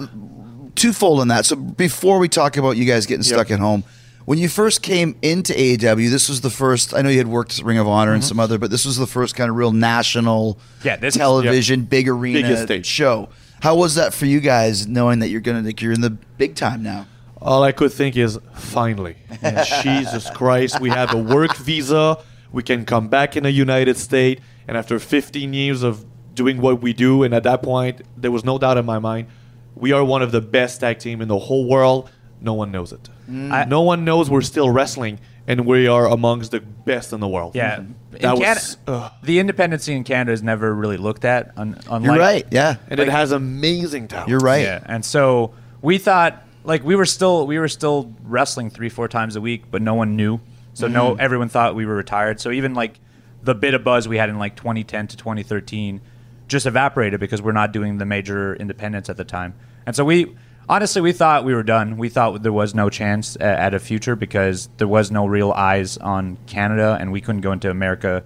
[0.76, 1.46] twofold on that.
[1.46, 3.84] So before we talk about you guys getting stuck at home,
[4.26, 6.94] when you first came into AEW, this was the first.
[6.94, 8.98] I know you had worked at Ring of Honor and some other, but this was
[8.98, 12.86] the first kind of real national, Yeah, this is- television, big arena stage.
[12.86, 13.30] show.
[13.62, 16.82] How was that for you guys, knowing that you're gonna you're in the big time
[16.84, 17.08] now?
[17.42, 19.16] All I could think is, finally,
[19.82, 22.20] Jesus Christ, we have a work visa.
[22.52, 24.42] We can come back in the United States.
[24.68, 28.44] And after 15 years of doing what we do, and at that point, there was
[28.46, 29.28] no doubt in my mind,
[29.76, 32.10] we are one of the best tag team in the whole world.
[32.40, 33.10] No one knows it.
[33.30, 37.28] I- no one knows we're still wrestling, and we are amongst the best in the
[37.28, 37.56] world.
[37.56, 41.52] Yeah, in That was, Canada, the independent scene in Canada is never really looked at.
[41.58, 42.46] Un, unlike, You're right.
[42.52, 44.30] Yeah, and it has amazing talent.
[44.30, 44.64] you're right.
[44.64, 49.08] Yeah, and so we thought like we were still we were still wrestling three four
[49.08, 50.40] times a week, but no one knew.
[50.74, 51.22] So no, Mm-hmm.
[51.22, 52.40] everyone thought we were retired.
[52.42, 53.00] So even like
[53.44, 56.02] the bit of buzz we had in like 2010 to 2013
[56.48, 59.54] just evaporated because we're not doing the major independents at the time.
[59.86, 60.36] And so we
[60.70, 61.98] honestly we thought we were done.
[61.98, 65.98] We thought there was no chance at a future because there was no real eyes
[65.98, 68.24] on Canada, and we couldn't go into America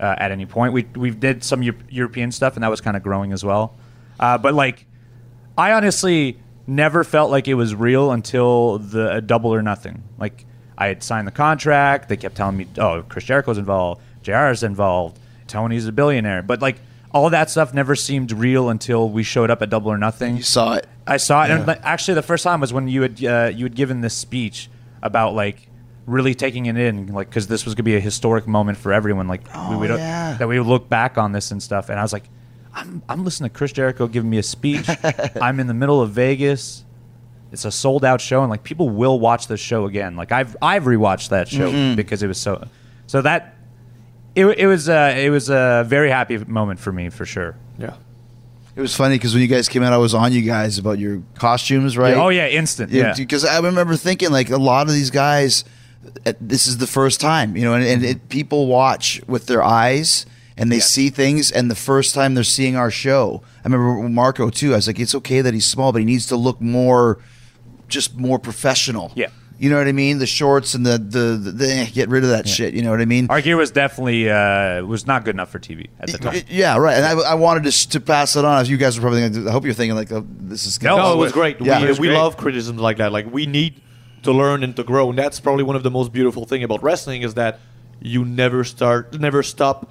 [0.00, 0.72] uh, at any point.
[0.72, 3.74] We we did some Eu- European stuff, and that was kind of growing as well.
[4.18, 4.86] Uh, but like
[5.58, 10.02] I honestly never felt like it was real until the uh, double or nothing.
[10.18, 10.46] Like
[10.78, 12.08] I had signed the contract.
[12.08, 14.00] They kept telling me, "Oh, Chris Jericho's involved.
[14.24, 15.18] JR is involved.
[15.46, 16.76] Tony's a billionaire." But like
[17.12, 20.36] all that stuff never seemed real until we showed up at Double or Nothing.
[20.38, 20.86] You saw it.
[21.06, 23.74] I saw it, and actually, the first time was when you had uh, you had
[23.74, 24.68] given this speech
[25.02, 25.68] about like
[26.06, 29.28] really taking it in, like because this was gonna be a historic moment for everyone.
[29.28, 30.34] Like we would Oh, yeah.
[30.38, 32.24] that we would look back on this and stuff, and I was like,
[32.72, 34.88] I'm I'm listening to Chris Jericho giving me a speech.
[35.40, 36.84] I'm in the middle of Vegas.
[37.52, 40.16] It's a sold out show, and like people will watch this show again.
[40.16, 41.94] Like I've I've rewatched that show Mm-hmm.
[41.96, 42.66] because it was so
[43.06, 43.53] so that
[44.34, 47.56] it, it was uh, it was a very happy moment for me for sure.
[47.78, 47.94] Yeah.
[48.76, 50.98] It was funny because when you guys came out, I was on you guys about
[50.98, 52.14] your costumes, right?
[52.14, 52.90] Oh yeah, instant.
[52.90, 53.14] Yeah.
[53.16, 55.64] because I remember thinking like a lot of these guys,
[56.26, 59.62] uh, this is the first time, you know, and, and it, people watch with their
[59.62, 63.42] eyes and they see things, and the first time they're seeing our show.
[63.64, 64.72] I remember Marko too.
[64.72, 67.18] I was like, it's okay that he's small, but he needs to look more,
[67.88, 69.10] just more professional.
[69.16, 69.30] Yeah.
[69.56, 70.18] You know what I mean?
[70.18, 72.74] The shorts and the the, the, the eh, get rid of that shit.
[72.74, 73.28] You know what I mean?
[73.30, 76.42] Our gear was definitely uh, was not good enough for TV at the time.
[76.48, 76.96] Yeah, right.
[76.96, 78.60] And I, I wanted to, to pass it on.
[78.60, 80.96] As you guys are probably, gonna I hope you're thinking like, oh, this is No,
[80.96, 81.60] No, it was great.
[81.60, 81.80] yeah.
[81.80, 82.16] we was we great.
[82.18, 83.12] love criticisms like that.
[83.12, 83.80] Like we need
[84.24, 86.82] to learn and to grow, and that's probably one of the most beautiful thing about
[86.82, 87.60] wrestling is that
[88.00, 89.90] you never start, never stop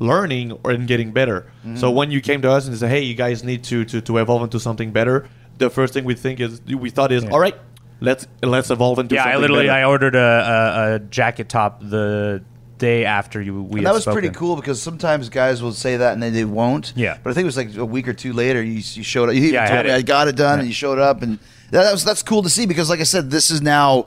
[0.00, 1.50] learning or and getting better.
[1.60, 1.76] Mm-hmm.
[1.76, 4.18] So when you came to us and said, "Hey, you guys need to to, to
[4.18, 7.54] evolve into something better," the first thing we think is we thought is, "All right,
[8.00, 11.48] let's let's evolve into Yeah, something I literally better." I ordered a, a, a jacket
[11.48, 12.42] top the
[12.78, 16.12] day after you we And that was pretty cool because sometimes guys will say that
[16.12, 16.92] and then they won't.
[16.94, 17.18] Yeah.
[17.22, 19.34] But I think it was like a week or two later you, you showed up.
[19.34, 19.92] You Yeah, I told had me.
[19.92, 20.60] I got it done Yeah.
[20.60, 21.38] and you showed up and
[21.72, 24.06] that, that was that's cool to see because like I said, this is now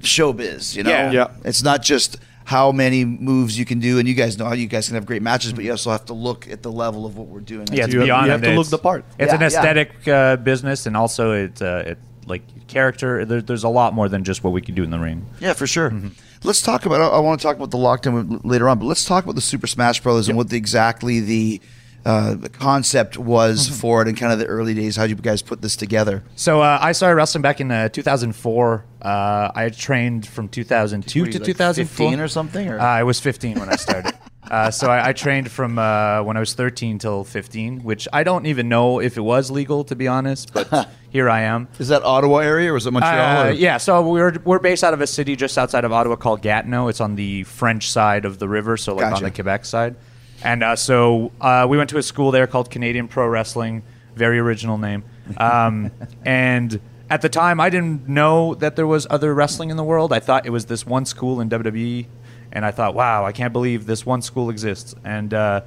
[0.00, 0.76] showbiz.
[0.76, 1.10] You know, Yeah.
[1.10, 1.28] Yeah.
[1.44, 4.66] It's not just how many moves you can do, and you guys know how you
[4.66, 7.16] guys can have great matches, but you also have to look at the level of
[7.16, 7.66] what we're doing.
[7.72, 8.48] Yeah, it's You have- beyond you have it.
[8.50, 9.04] to look the part.
[9.18, 9.46] It's Yeah, an yeah.
[9.46, 13.24] aesthetic uh, business, and also it's uh, it like character.
[13.24, 15.26] There, there's a lot more than just what we can do in the ring.
[15.40, 15.90] Yeah, for sure.
[15.90, 16.08] Mm-hmm.
[16.44, 17.00] Let's talk about.
[17.00, 19.40] I, I want to talk about the lockdown later on, but let's talk about the
[19.40, 21.60] Super Smash Brothers and what the, exactly the,
[22.04, 23.74] uh, the concept was Mm-hmm.
[23.76, 24.96] for it, and kind of the early days.
[24.96, 26.24] How would you guys put this together?
[26.34, 28.84] So uh, I started wrestling back in uh, 2004.
[29.00, 32.80] Uh, I trained from 2002 to like, 2004 15 or something, or?
[32.80, 34.14] Uh, I was 15 when I started.
[34.50, 38.24] Uh, so I, I trained from uh, when I was 13 till 15, which I
[38.24, 41.68] don't even know if it was legal to be honest, but here I am.
[41.78, 43.46] Is that Ottawa area or was it Montreal?
[43.46, 46.42] Uh, yeah, so we're we're based out of a city just outside of Ottawa called
[46.42, 46.88] Gatineau.
[46.88, 49.16] It's on the French side of the river, so like Gotcha.
[49.16, 49.96] on the Quebec side.
[50.44, 53.82] And uh, so uh, we went to a school there called Canadian Pro Wrestling.
[54.16, 55.04] Very original name.
[55.36, 55.92] Um,
[56.24, 60.12] and at the time, I didn't know that there was other wrestling in the world.
[60.12, 62.06] I thought it was this one school in WWE,
[62.52, 64.94] and I thought, wow, I can't believe this one school exists.
[65.04, 65.62] And uh,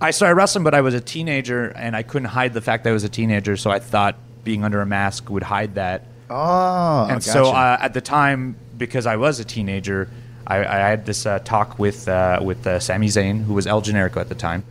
[0.00, 2.90] I started wrestling, but I was a teenager, and I couldn't hide the fact that
[2.90, 3.56] I was a teenager.
[3.56, 7.22] So I thought being under a mask would hide that Oh, and gotcha.
[7.30, 10.10] so uh, at the time, because I was a teenager,
[10.46, 13.80] I, I had this uh, talk with uh, with uh, Sami Zayn, who was El
[13.82, 14.64] Generico at the time.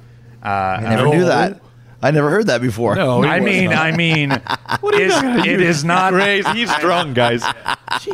[0.43, 1.59] Uh, I never uh, knew that.
[2.01, 2.95] I never heard that before.
[2.95, 3.85] No, he I mean, not.
[3.85, 4.39] I mean, are
[4.83, 5.83] you it use?
[5.83, 6.13] not.
[6.13, 6.47] crazy.
[6.51, 7.43] He's drunk, guys.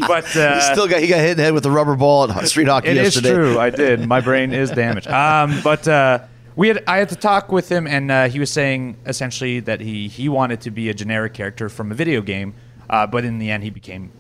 [0.08, 2.32] But uh, He still got he got hit in the head with a rubber ball
[2.32, 3.34] at street hockey It is yesterday.
[3.34, 3.60] true.
[3.60, 4.08] I did.
[4.08, 5.08] My brain is damaged.
[5.08, 6.20] Um, but uh,
[6.56, 9.82] we had I had to talk with him, and uh, he was saying essentially that
[9.82, 12.54] he he wanted to be a generic character from a video game,
[12.90, 14.12] uh, but in the end he became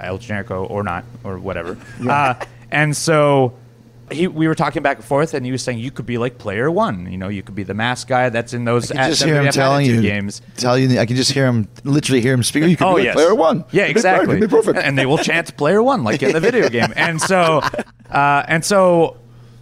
[0.00, 1.76] El Generico or not or whatever.
[2.08, 2.34] Uh,
[2.70, 3.52] and so.
[4.10, 6.36] He, we were talking back and forth, and he was saying you could be like
[6.38, 7.10] player one.
[7.10, 8.90] You know, you could be the mask guy that's in those.
[8.90, 10.42] I can just hear him telling you games.
[10.56, 12.64] Tell you, I can just hear him, literally hear him speak.
[12.64, 13.64] You could Oh be like yes, player one.
[13.70, 14.40] Yeah, It'd be perfect, exactly.
[14.40, 14.78] be perfect.
[14.78, 16.92] And they will chant player one like in the video game.
[16.96, 17.60] And so,
[18.10, 19.16] uh, and so,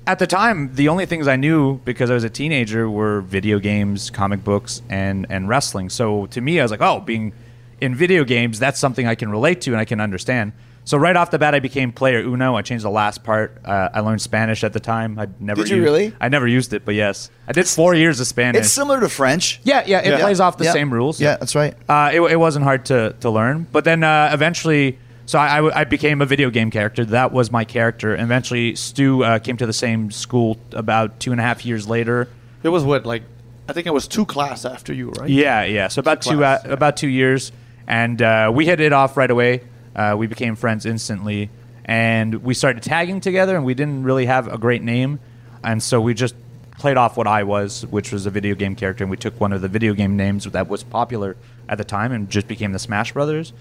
[0.07, 3.61] at the time, the only things I knew because I was a teenager were video
[3.61, 5.88] games, comic books, and and wrestling.
[5.88, 7.33] So to me, I was like, oh, being
[7.81, 10.52] in video games, that's something I can relate to and I can understand.
[10.85, 12.57] So right off the bat, I became player Uno.
[12.57, 13.57] I changed the last part.
[13.64, 15.16] Uh, I learned Spanish at the time.
[15.18, 16.12] I never Did you used- really?
[16.21, 18.62] I never used it, but yes, I did four years of Spanish.
[18.62, 19.61] It's similar to French.
[19.62, 20.18] yeah, yeah, it Yeah.
[20.18, 20.73] plays off the Yeah.
[20.73, 21.21] same rules.
[21.21, 21.75] Yeah, that's right.
[21.88, 23.66] Uh, it, it wasn't hard to, to learn.
[23.71, 27.05] But then uh, eventually, so I I became a video game character.
[27.05, 28.12] That was my character.
[28.14, 31.87] And eventually, Stu uh, came to the same school about two and a half years
[31.88, 32.29] later.
[32.64, 33.23] It was what like
[33.68, 35.31] I think it was two class after you, right?
[35.31, 35.87] Yeah, yeah.
[35.88, 36.75] So about two class, uh, yeah.
[36.75, 37.53] about two years,
[37.87, 39.61] and uh, we hit it off right away.
[39.94, 41.50] Uh, we became friends instantly,
[41.85, 43.57] and we started tagging together.
[43.57, 45.20] And we didn't really have a great name,
[45.62, 46.35] and so we just
[46.78, 49.52] played off what I was, which was a video game character, and we took one
[49.52, 51.37] of the video game names that was popular
[51.68, 53.52] at the time, and just became the Smash Brothers.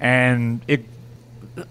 [0.00, 0.84] And it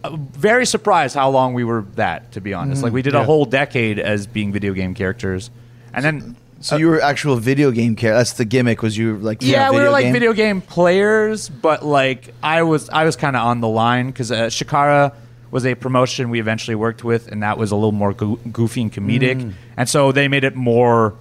[0.04, 2.32] uh, very surprised how long we were that.
[2.32, 5.52] To be honest, like we did a whole decade as being video game characters,
[5.94, 8.18] and then So you were actual video game character.
[8.18, 8.82] That's the gimmick.
[8.82, 10.14] Was you like yeah, we were like game?
[10.14, 14.32] video game players, but like I was, I was kind of on the line because
[14.32, 15.14] uh, Chikara
[15.52, 18.82] was a promotion we eventually worked with, and that was a little more goo- goofy
[18.82, 19.54] and comedic, Mm.
[19.78, 21.14] and so they made it more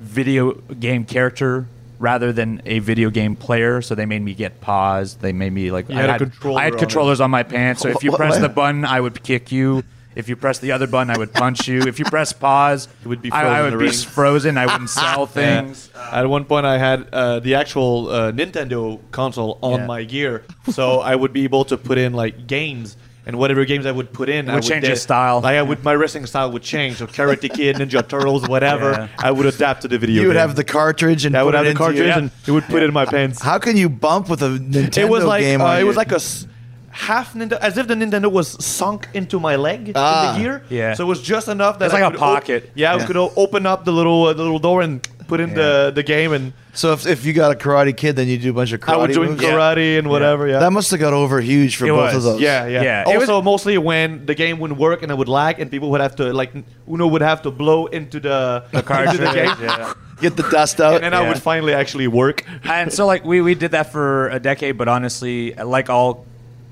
[0.00, 1.66] video game character
[2.00, 3.80] rather than a video game player.
[3.82, 5.20] So they made me get paused.
[5.20, 7.30] They made me like You I had a had, controller I had on controllers on
[7.30, 7.82] my pants.
[7.82, 8.42] So if you What- press what?
[8.42, 9.84] the button, I would kick you.
[10.14, 11.80] If you press the other button, I would punch you.
[11.82, 13.94] If you press pause, it would be I, frozen I in would be ring.
[13.94, 14.58] frozen.
[14.58, 15.90] I wouldn't sell things.
[15.96, 19.86] At one point, I had uh, the actual uh, Nintendo console on Yeah.
[19.86, 22.96] my gear, so I would be able to put in like games.
[23.24, 25.40] And whatever games I would put in, I would would change de- your style.
[25.42, 26.96] Like I would, my wrestling style would change.
[26.96, 29.08] So Karate Kid, Ninja Turtles, whatever, Yeah.
[29.20, 30.22] I would adapt to the video.
[30.22, 30.40] You would game.
[30.40, 32.86] have the cartridge and I would have the cartridge, your- and it would put it
[32.86, 33.40] in my pants.
[33.40, 35.60] How can you bump with a Nintendo it was like game?
[35.60, 36.48] uh, it was like a s-
[36.92, 40.34] half Nintendo, as if the Nintendo was sunk into my leg Ah.
[40.34, 40.62] in the gear.
[40.68, 40.94] Yeah.
[40.94, 42.70] So it was just enough that It's I like a could pocket.
[42.74, 45.54] yeah, I could o- open up the little uh, the little door and put in
[45.54, 48.50] the the game, and so if, if you got a Karate Kid, then you do
[48.50, 49.42] a bunch of karate I would doing moves?
[49.44, 50.46] karate and whatever.
[50.48, 50.58] Yeah.
[50.58, 52.40] That must have got over huge for It both of those.
[52.40, 52.82] yeah, yeah.
[52.82, 55.90] Yeah, it Also, mostly when the game wouldn't work and it would lag, and people
[55.90, 56.52] would have to like
[56.88, 59.14] Uno would have to blow into the The cartridge.
[59.20, 59.92] into the game, yeah.
[60.20, 60.94] Get the dust out.
[61.02, 62.44] and then I would finally actually work.
[62.64, 66.24] and so like we, we did that for a decade but honestly like all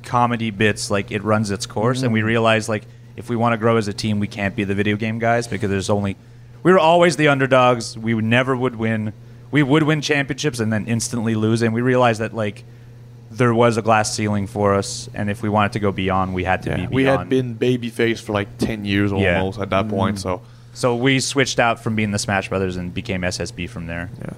[0.02, 2.24] comedy bits like it runs its course and we mm.
[2.24, 2.84] realized like
[3.16, 5.46] if we want to grow as a team we can't be the video game guys
[5.46, 6.16] because there's only
[6.62, 9.12] we were always the underdogs we would never would win
[9.50, 12.64] we would win championships and then instantly lose and we realized that like
[13.30, 16.44] there was a glass ceiling for us and if we wanted to go beyond we
[16.44, 16.94] had to be beyond.
[16.94, 19.38] we had been babyface for like ten years Yeah.
[19.38, 20.16] almost at that point.
[20.16, 20.22] Mm-hmm.
[20.22, 24.10] So so we switched out from being the smash brothers and became ssb from there
[24.20, 24.32] yeah.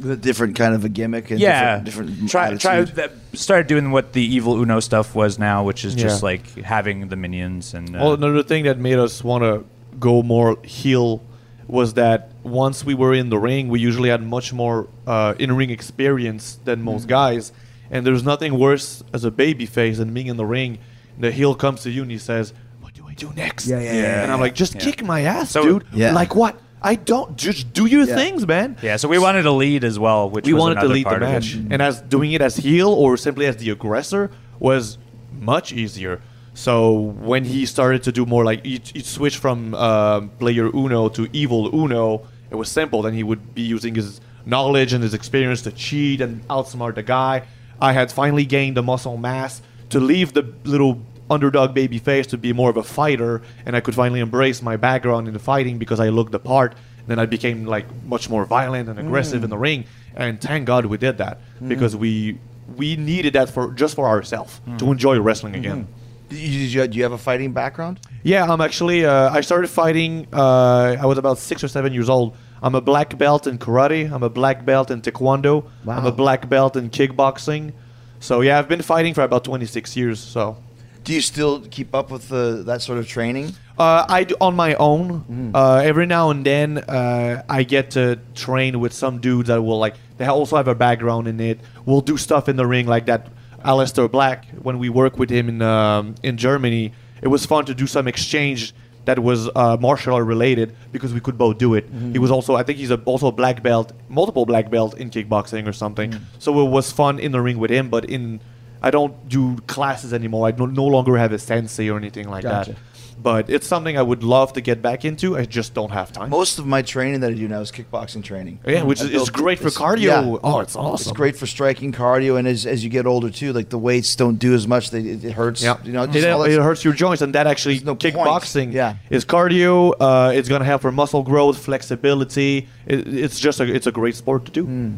[0.00, 1.30] With a different kind of a gimmick.
[1.30, 2.96] And yeah, different, different try try attitude.
[2.96, 6.26] that, started doing what the evil Uno stuff was now, which is just Yeah.
[6.30, 9.64] like having the minions and uh, Well, another thing that made us want to
[9.98, 11.22] go more heel
[11.66, 15.70] was that once we were in the ring, we usually had much more uh, in-ring
[15.70, 17.52] experience than most guys.
[17.92, 20.78] And there's nothing worse as a baby face than being in the ring.
[21.18, 23.92] The heel comes to you and he says, "What do I do next?" Yeah, yeah,
[23.92, 24.80] yeah, And I'm like, "Just Yeah.
[24.80, 26.12] kick my ass, So- dude." Yeah.
[26.12, 26.56] Like what?
[26.82, 28.14] I don't just do your Yeah.
[28.16, 28.76] things, man.
[28.82, 28.96] yeah.
[28.96, 31.10] So we wanted to lead as well, which we was wanted to another lead the
[31.10, 31.32] part of it.
[31.32, 34.98] match, and as doing it as heel or simply as the aggressor was
[35.38, 36.20] much easier.
[36.54, 36.92] So
[37.30, 41.28] when he started to do more like he, he switched from uh, player Uno to
[41.32, 43.02] evil Uno, it was simple.
[43.02, 47.02] Then he would be using his knowledge and his experience to cheat and outsmart the
[47.02, 47.42] guy.
[47.80, 52.36] I had finally gained the muscle mass to leave the little underdog baby face to
[52.38, 55.78] be more of a fighter, and I could finally embrace my background in the fighting
[55.78, 56.74] because I looked the part.
[57.06, 60.86] Then I became like much more violent and aggressive in the ring, and thank God
[60.86, 62.38] we did that because we
[62.76, 65.88] we needed that for just for ourselves to enjoy wrestling again.
[66.28, 67.98] Did you, do you have a fighting background?
[68.22, 69.04] Yeah, I'm actually.
[69.04, 70.28] Uh, I started fighting.
[70.32, 72.36] Uh, I was about six or seven years old.
[72.62, 74.12] I'm a black belt in karate.
[74.12, 75.64] I'm a black belt in taekwondo.
[75.88, 77.72] I'm a black belt in kickboxing.
[78.20, 80.20] So yeah, I've been fighting for about 26 years.
[80.20, 80.56] So
[81.04, 83.54] Do you still keep up with the, that sort of training?
[83.78, 85.52] uh, I do on my own.
[85.54, 89.78] Uh, every now and then, uh, I get to train with some dudes that will
[89.78, 91.60] like They also have a background in it.
[91.86, 93.28] We'll do stuff in the ring like that.
[93.64, 97.74] Aleister Black, when we work with him in um, in Germany, it was fun to
[97.74, 98.74] do some exchange
[99.06, 101.84] that was uh, martial art related because we could both do it.
[102.12, 105.10] He was also, I think, he's a, also a black belt, multiple black belt in
[105.10, 106.14] kickboxing or something.
[106.38, 107.88] So it was fun in the ring with him.
[107.88, 108.40] But in,
[108.82, 110.46] I don't do classes anymore.
[110.48, 112.72] I no, no longer have a sensei or anything like Gotcha.
[112.72, 112.78] that.
[113.22, 115.36] But it's something I would love to get back into.
[115.36, 116.30] I just don't have time.
[116.30, 118.60] Most of my training that I do now is kickboxing training.
[118.66, 120.40] Yeah, which I is- built- is great for it's- cardio.
[120.42, 121.10] Oh, it's awesome.
[121.10, 124.16] It's great for striking cardio, and as, as you get older too, like the weights
[124.16, 124.90] don't do as much.
[124.90, 125.62] They, it, it hurts.
[125.62, 127.94] Yeah, you know, it, just all it hurts your joints, and that actually There's no
[127.94, 128.14] point.
[128.14, 128.94] kickboxing Yeah.
[129.10, 129.92] is cardio.
[130.00, 132.68] Uh, it's gonna help for muscle growth, flexibility.
[132.86, 134.64] It, it's just a it's a great sport to do.
[134.64, 134.94] Hmm.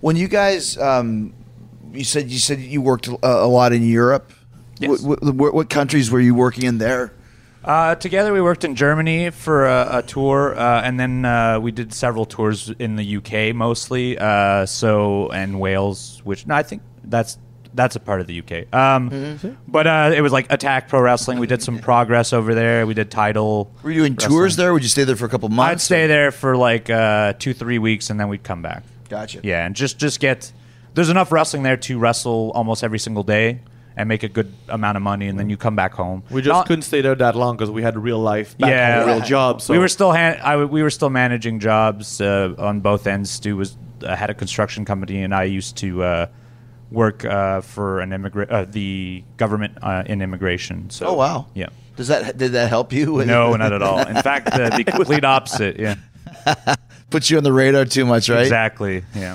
[0.00, 1.32] When you guys, um,
[1.92, 4.32] you said you said you worked a, a lot in Europe.
[4.78, 5.02] Yes.
[5.02, 7.12] What, what, what countries were you working in there?
[7.62, 11.70] Uh, together, we worked in Germany for a, a tour, uh, and then uh, we
[11.70, 14.16] did several tours in the UK mostly.
[14.18, 17.36] Uh, so and Wales, which no, I think that's
[17.74, 18.74] that's a part of the UK.
[18.74, 19.50] Um, Mm-hmm.
[19.68, 21.38] But uh, it was like Attack Pro Wrestling.
[21.38, 22.86] We did some progress over there.
[22.86, 23.70] We did title.
[23.82, 24.30] Were you doing wrestling.
[24.30, 24.72] tours there?
[24.72, 25.70] Would you stay there for a couple months?
[25.70, 28.82] I'd stay there for like uh, two, three weeks, and then we'd come back.
[29.08, 29.40] Gotcha.
[29.42, 30.50] Yeah, and just just get
[30.94, 33.60] there's enough wrestling there to wrestle almost every single day
[33.96, 36.22] and make a good amount of money, and then you come back home.
[36.30, 39.00] We just Not- couldn't stay there that long because we had real life, back yeah,
[39.00, 39.60] home, real job.
[39.60, 43.06] So we were still han- I w- we were still managing jobs uh, on both
[43.06, 43.30] ends.
[43.30, 46.26] Stu was uh, had a construction company, and I used to uh,
[46.90, 50.88] work uh, for an immigrant uh, the government uh, in immigration.
[50.90, 51.46] So Oh wow.
[51.54, 51.68] yeah.
[51.96, 53.22] Does that did that help you?
[53.26, 53.98] No, not at all.
[54.00, 55.78] In fact, uh, the complete opposite.
[55.78, 55.96] Yeah,
[57.10, 58.40] Puts you on the radar too much, right?
[58.40, 59.02] exactly.
[59.14, 59.34] Yeah.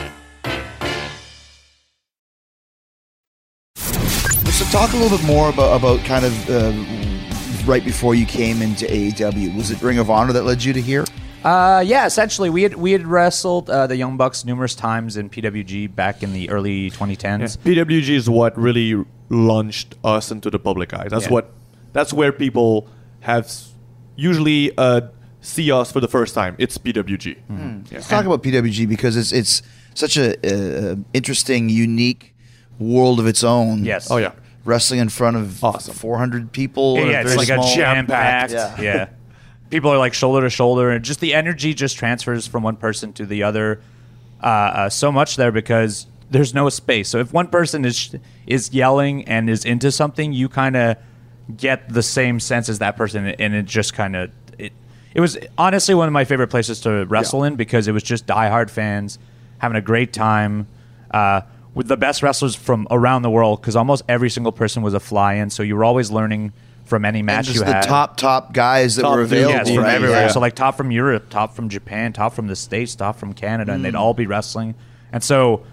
[4.71, 6.71] Talk a little bit more about about kind of uh,
[7.65, 9.55] right before you came into AEW.
[9.55, 11.05] Was it Ring of Honor that led you to here?
[11.43, 15.29] Uh, yeah, essentially, we had we had wrestled uh, the Young Bucks numerous times in
[15.29, 17.57] PWG back in the early 2010s.
[17.57, 21.07] PWG is what really launched us into the public eye.
[21.09, 21.31] That's Yeah.
[21.31, 21.51] what
[21.93, 22.87] that's where people
[23.21, 23.51] have
[24.15, 25.01] usually uh,
[25.41, 26.55] see us for the first time.
[26.59, 27.37] It's PWG.
[27.47, 27.57] Hmm.
[27.89, 27.97] Yeah.
[27.97, 29.61] Let's talk about PWG because it's it's
[29.95, 30.35] such a
[30.91, 32.33] uh, interesting, unique
[32.79, 33.83] world of its own.
[33.83, 34.09] Yes.
[34.11, 34.31] Oh yeah.
[34.65, 35.93] Wrestling in front of Awesome.
[35.93, 36.97] 400 people.
[36.97, 38.53] Yeah, yeah, it's very like a jam packed.
[38.53, 38.81] Yeah.
[38.81, 39.09] Yeah.
[39.69, 43.13] People are like shoulder to shoulder, and just the energy just transfers from one person
[43.13, 43.81] to the other
[44.43, 47.07] uh, uh, so much there because there's no space.
[47.09, 48.15] So if one person is
[48.47, 50.97] is yelling and is into something, you kind of
[51.55, 54.73] get the same sense as that person, and it just kind of it.
[55.13, 58.25] It was honestly one of my favorite places to wrestle in because it was just
[58.27, 59.19] diehard fans
[59.59, 60.67] having a great time.
[61.11, 61.41] Uh,
[61.73, 64.99] with the best wrestlers from around the world, because almost every single person was a
[64.99, 66.51] fly-in, so you were always learning
[66.85, 67.83] from any And match just you the had.
[67.83, 69.31] top top guys that Top were dudes.
[69.31, 69.53] available.
[69.57, 69.93] Yes, from right?
[69.95, 70.21] everywhere.
[70.23, 70.27] Yeah.
[70.27, 73.71] So like top from Europe, top from Japan, top from the States, top from Canada,
[73.71, 73.75] Mm.
[73.75, 74.75] and they'd all be wrestling.
[75.13, 75.63] And so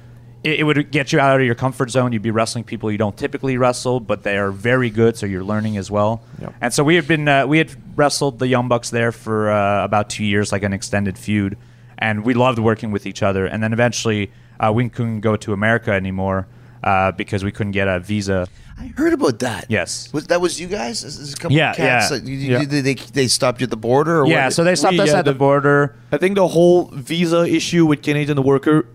[0.44, 2.12] it, it would get you out of your comfort zone.
[2.12, 5.42] You'd be wrestling people you don't typically wrestle, but they are very good, so you're
[5.42, 6.22] learning as well.
[6.40, 6.54] Yep.
[6.60, 9.84] And so we had been uh, we had wrestled the Young Bucks there for uh,
[9.84, 11.56] about two years, like an extended feud,
[11.98, 13.44] and we loved working with each other.
[13.46, 16.46] And then eventually uh, we couldn't go to America anymore
[16.84, 18.46] uh, because we couldn't get a visa.
[18.80, 19.66] I heard about that.
[19.68, 20.12] Yes.
[20.12, 21.02] Was that was you guys?
[21.02, 22.18] Is- is a couple Yeah, of cats yeah.
[22.18, 22.64] that you- you- Yeah.
[22.64, 24.20] They, they they stopped you at the border.
[24.22, 24.52] Or Yeah, what?
[24.52, 25.96] so they stopped We, us uh, at the the- border.
[26.12, 28.86] I think the whole visa issue with Canadian the worker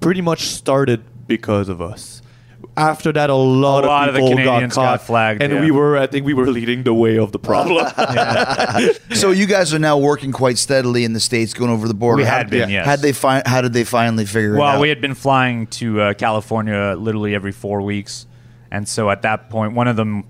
[0.00, 2.19] pretty much started because of us.
[2.80, 5.42] After that, a lot, A lot of of the people Canadians got got caught, flagged,
[5.42, 5.60] and yeah.
[5.60, 5.96] we were.
[5.98, 7.86] I think we were leading the way of the problem.
[9.14, 12.18] So you guys are now working quite steadily in the states, going over the border.
[12.22, 12.86] We How had did- been, yes.
[12.86, 14.60] Had they fi- How did they finally figure it out?
[14.60, 18.26] Well, we had been flying to uh, California literally every four weeks,
[18.70, 20.24] and so at that point, one of them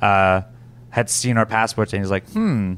[0.00, 0.42] uh,
[0.90, 2.74] had seen our passports, and he's like, "Hmm,"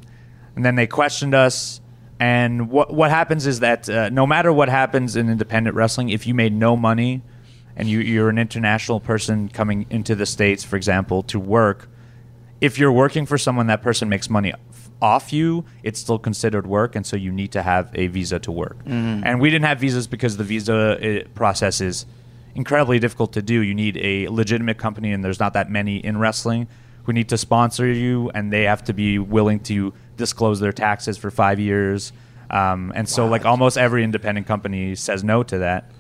[0.57, 1.81] and then they questioned us.
[2.18, 6.27] And what what happens is that uh, no matter what happens in independent wrestling, if
[6.27, 7.23] you made no money,
[7.77, 11.89] and you, you're an international person coming into the states, for example, to work,
[12.61, 14.55] if you're working for someone that person makes money
[15.03, 18.53] off you it's still considered work and so you need to have a visa to
[18.53, 18.79] work.
[19.25, 22.07] And we didn't have visas because the visa uh, process is
[22.55, 23.61] incredibly difficult to do.
[23.62, 26.68] You need a legitimate company and there's not that many in wrestling
[27.03, 31.18] who need to sponsor you and they have to be willing to disclose their taxes
[31.18, 32.12] for five years.
[32.49, 35.91] Um, and so like almost every independent company says no to that.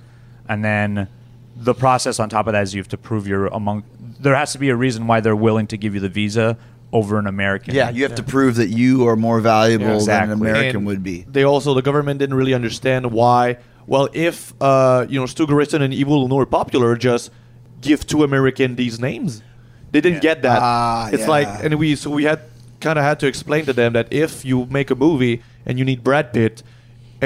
[0.48, 1.08] And then
[1.56, 3.84] the process on top of that is you have to prove you're among.
[4.20, 6.56] There has to be a reason why they're willing to give you the visa
[6.92, 7.74] over an American.
[7.74, 10.32] Yeah, you have to prove that you are more valuable Yeah, than an.
[10.32, 11.22] American And would be.
[11.22, 13.58] They also the government didn't really understand why.
[13.86, 17.30] Well, if uh, you know Stu Grayson and Evil Uno are popular, just
[17.80, 19.42] give two American these names.
[19.90, 20.58] They didn't get that.
[20.62, 21.28] Ah, it's yeah.
[21.28, 22.40] like, and we so we had
[22.80, 25.84] kind of had to explain to them that if you make a movie and you
[25.84, 26.62] need Brad Pitt,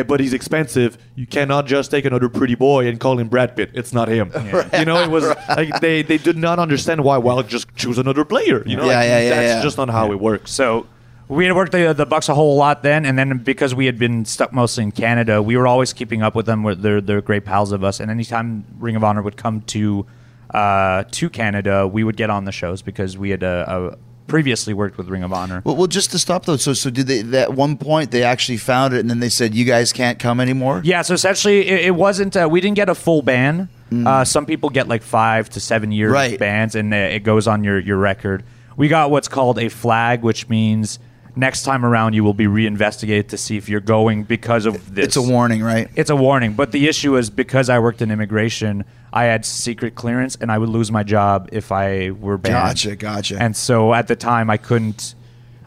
[0.03, 3.71] but he's expensive, you cannot just take another pretty boy and call him Brad Pitt.
[3.75, 4.31] It's not him.
[4.79, 7.19] You know, it was like they they did not understand why.
[7.19, 8.63] Well, just choose another player.
[8.67, 9.63] You know, Yeah, like, yeah, yeah, that's yeah.
[9.63, 10.51] just not how it works.
[10.51, 10.87] So
[11.29, 13.99] we had worked the, the Bucks a whole lot then, and then because we had
[13.99, 16.63] been stuck mostly in Canada, we were always keeping up with them.
[16.81, 20.07] They're they're great pals of us, and anytime Ring of Honor would come to
[20.55, 24.75] uh, to Canada, we would get on the shows because we had a, uh, previously
[24.75, 25.63] worked with Ring of Honor.
[25.65, 26.57] Well, well, just to stop though.
[26.57, 27.39] So, so did they?
[27.39, 30.41] At one point, they actually found it, and then they said, "You guys can't come
[30.41, 32.37] anymore." Yeah, so essentially, it, it wasn't.
[32.37, 33.69] Uh, we didn't get a full ban.
[33.93, 36.13] Uh, some people get like five to seven year Mm.
[36.13, 36.39] Right.
[36.39, 38.43] bans, and uh, it goes on your your record.
[38.77, 40.99] We got what's called a flag, which means
[41.37, 45.05] next time around you will be reinvestigated to see if you're going because of this.
[45.07, 45.89] It's a warning, right?
[45.95, 49.95] It's a warning, but the issue is because I worked in immigration, I had secret
[49.95, 52.55] clearance, and I would lose my job if I were banned.
[52.55, 53.39] Gotcha, gotcha.
[53.41, 55.15] And so at the time, I couldn't,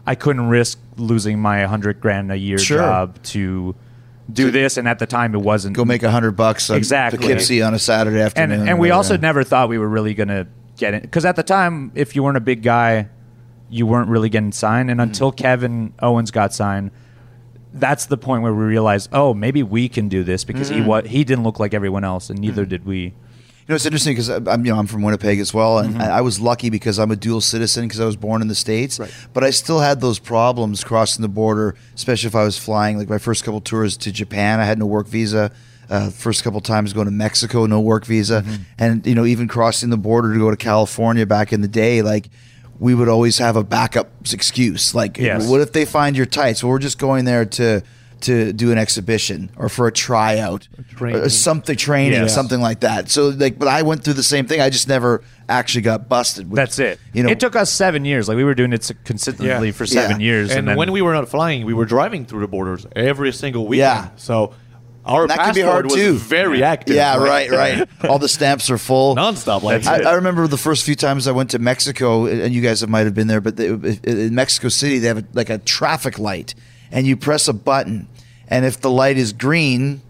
[0.06, 2.78] I couldn't risk losing my hundred grand a year Sure.
[2.78, 3.74] job to
[4.32, 4.76] do this.
[4.76, 7.18] And at the time, it wasn't Go make a hundred bucks on Exactly.
[7.18, 8.60] Poughkeepsie on a Saturday And afternoon.
[8.68, 10.46] and or we also never thought we were really gonna
[10.76, 13.08] get it because at the time, if you weren't a big guy,
[13.70, 14.90] you weren't really getting signed.
[14.90, 16.90] And until Kevin Owens got signed.
[17.72, 20.74] That's the point where we realized, oh, maybe we can do this because Mm.
[20.74, 22.98] he what he didn't look like everyone else, and neither did we.
[22.98, 23.12] You
[23.68, 26.02] know, it's interesting because I'm, you know, I'm from Winnipeg as well, and Mm-hmm.
[26.02, 28.56] I I was lucky because I'm a dual citizen because I was born in the
[28.56, 28.98] states.
[29.32, 32.98] But I still had those problems crossing the border, especially if I was flying.
[32.98, 35.52] Like my first couple tours to Japan, I had no work visa.
[35.88, 38.62] Uh, first couple times going to Mexico, no work visa, Mm-hmm.
[38.78, 42.02] and you know, even crossing the border to go to California back in the day,
[42.02, 42.28] like.
[42.80, 45.46] We would always have a backup excuse, like, Yes.
[45.46, 47.82] "What if they find your tights?" Well, we're just going there to
[48.22, 51.22] to do an exhibition or for a tryout, uh, Training.
[51.22, 52.34] or something training, Yes.
[52.34, 53.10] something like that.
[53.10, 54.60] So like, but I went through the same thing.
[54.60, 56.50] I just never actually got busted.
[56.50, 57.00] which, That's it.
[57.14, 58.28] You know, it took us seven years.
[58.28, 59.72] Like we were doing it consistently Yeah.
[59.72, 60.26] for seven Yeah.
[60.26, 63.32] years, And, then- when we were not flying, we were driving through the borders every
[63.32, 63.88] single weekend.
[64.04, 64.08] Yeah.
[64.16, 64.52] So
[65.10, 66.14] our And that can be hard, was too.
[66.14, 66.94] very active.
[66.94, 67.88] yeah, like, right, right.
[68.08, 69.16] All the stamps are full.
[69.16, 69.62] nonstop.
[69.62, 72.86] Like I, I remember the first few times I went to Mexico, and you guys
[72.86, 76.18] might have been there, but they, in Mexico City, they have a, like a traffic
[76.18, 76.54] light,
[76.92, 78.08] and you press a button,
[78.48, 80.00] and if the light is green,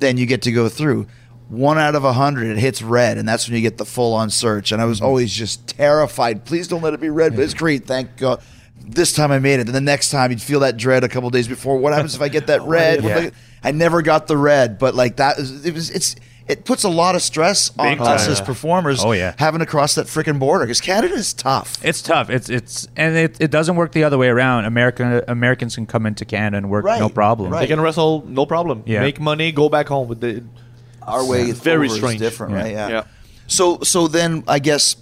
[0.00, 1.06] then you get to go through.
[1.48, 4.12] One out of a hundred, it hits red, and that's when you get the full
[4.12, 4.72] on search.
[4.72, 5.06] And I was mm-hmm.
[5.06, 6.44] always just terrified.
[6.44, 7.80] Please don't let it be red, but it's green.
[7.80, 8.42] Thank God.
[8.76, 9.66] This time I made it.
[9.66, 11.78] And the next time you'd feel that dread a couple days before.
[11.78, 13.02] What happens if I get that red?
[13.02, 13.30] What if I Yeah.
[13.62, 16.82] Get- I never got the red, but like that is it was it's it puts
[16.82, 18.32] a lot of stress on Big us time.
[18.32, 19.04] as performers.
[19.04, 19.34] Oh, yeah.
[19.38, 21.76] having to cross that freaking border because Canada is tough.
[21.84, 22.30] It's tough.
[22.30, 24.64] It's it's and it, it doesn't work the other way around.
[24.64, 27.50] American Americans can come into Canada and work Right, no problem.
[27.52, 27.60] right.
[27.60, 28.82] they can wrestle, no problem.
[28.86, 29.00] Yeah.
[29.00, 30.08] Make money, go back home.
[30.08, 30.42] With the
[31.02, 32.18] Our way is very over is strange.
[32.18, 32.60] different, Yeah.
[32.62, 32.72] right?
[32.72, 32.88] Yeah.
[32.88, 33.02] Yeah.
[33.46, 34.96] So so then I guess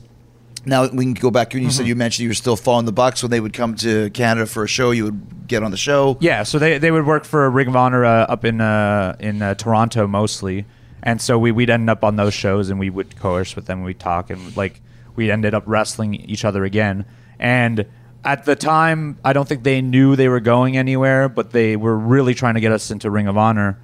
[0.66, 1.52] now we can go back.
[1.54, 1.76] When you Mm-hmm.
[1.76, 4.46] said you mentioned you were still following the Bucks when they would come to Canada
[4.46, 6.18] for a show, you would get on the show.
[6.20, 9.40] Yeah, so they, they would work for Ring of Honor uh, up in uh, in
[9.40, 10.66] uh, Toronto mostly,
[11.02, 13.82] and so we we'd end up on those shows and we would coerce with them.
[13.82, 14.80] We'd talk and like
[15.14, 17.06] we ended up wrestling each other again.
[17.38, 17.86] And
[18.24, 21.96] at the time, I don't think they knew they were going anywhere, but they were
[21.96, 23.78] really trying to get us into Ring of Honor.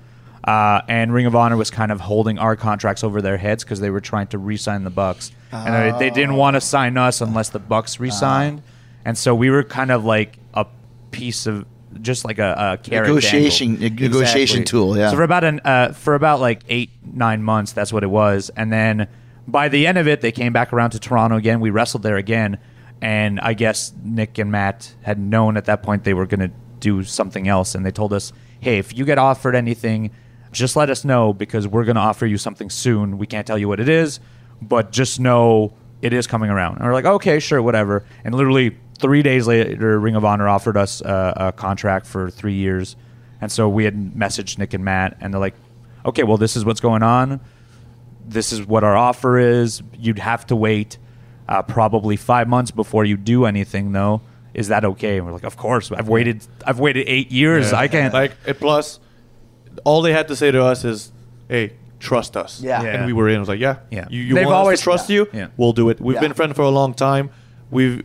[0.45, 3.79] Uh, and Ring of Honor was kind of holding our contracts over their heads because
[3.79, 7.21] they were trying to re-sign the Bucks, and they, they didn't want to sign us
[7.21, 8.63] unless the Bucks re-signed.
[9.05, 10.67] And so we were kind of like a
[11.11, 11.67] piece of
[12.01, 15.11] just like a, a carrot Negotiation- a negotiation tool, yeah.
[15.11, 18.51] So for about an uh, for about like eight nine months, that's what it was.
[18.57, 19.09] And then
[19.47, 21.61] by the end of it, they came back around to Toronto again.
[21.61, 22.59] We wrestled there again,
[23.03, 26.51] and I guess Nick and Matt had known at that point they were going to
[26.81, 30.11] do something else, and they told us, "Hey, if you get offered anything."
[30.53, 33.17] Just let us know because we're going to offer you something soon.
[33.17, 34.21] We can't tell you what it is,
[34.69, 36.77] but just know it is coming around.
[36.77, 38.05] And we're like, okay, sure, whatever.
[38.25, 42.55] And literally three days later, Ring of Honor offered us a, a contract for three
[42.55, 42.97] years.
[43.41, 45.55] And so we had messaged Nick and Matt, and they're like,
[46.07, 47.41] okay, well, this is what's going on.
[48.25, 49.83] This is what our offer is.
[49.99, 50.99] You'd have to wait
[51.49, 54.23] uh, probably five months before you do anything, though.
[54.55, 55.17] Is that okay?
[55.17, 55.91] And we're like, of course.
[55.91, 56.47] I've waited.
[56.65, 57.73] I've waited eight years.
[57.73, 58.13] I can't.
[58.13, 59.01] like it plus
[59.85, 61.13] all they had to say to us is
[61.49, 61.73] hey
[62.03, 62.83] trust us Yeah.
[62.83, 62.89] Yeah.
[62.95, 64.07] and we were in I was like yeah Yeah.
[64.11, 65.15] you, you They've want always- us to trust yeah.
[65.17, 65.47] you Yeah.
[65.57, 66.21] we'll do it we've Yeah.
[66.27, 67.31] been friends for a long time
[67.71, 68.05] we've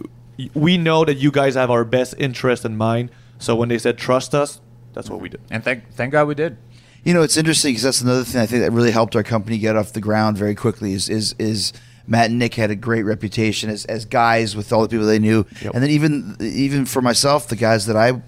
[0.53, 3.97] we know that you guys have our best interest in mind so when they said
[3.97, 4.61] trust us
[4.93, 6.57] that's what we did and thank thank God we did.
[7.03, 9.57] You know, it's interesting because that's another thing I think that really helped our company
[9.59, 10.91] get off the ground very quickly.
[10.93, 11.71] Is is is
[12.05, 15.19] Matt and Nick had a great reputation as, as guys with all the people they
[15.19, 15.73] knew, Yep.
[15.73, 18.21] and then even even for myself, the guys that I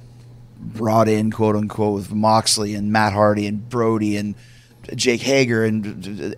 [0.61, 4.35] brought in, quote unquote, with Moxley and Matt Hardy and Brodie and
[4.95, 5.85] Jake Hager and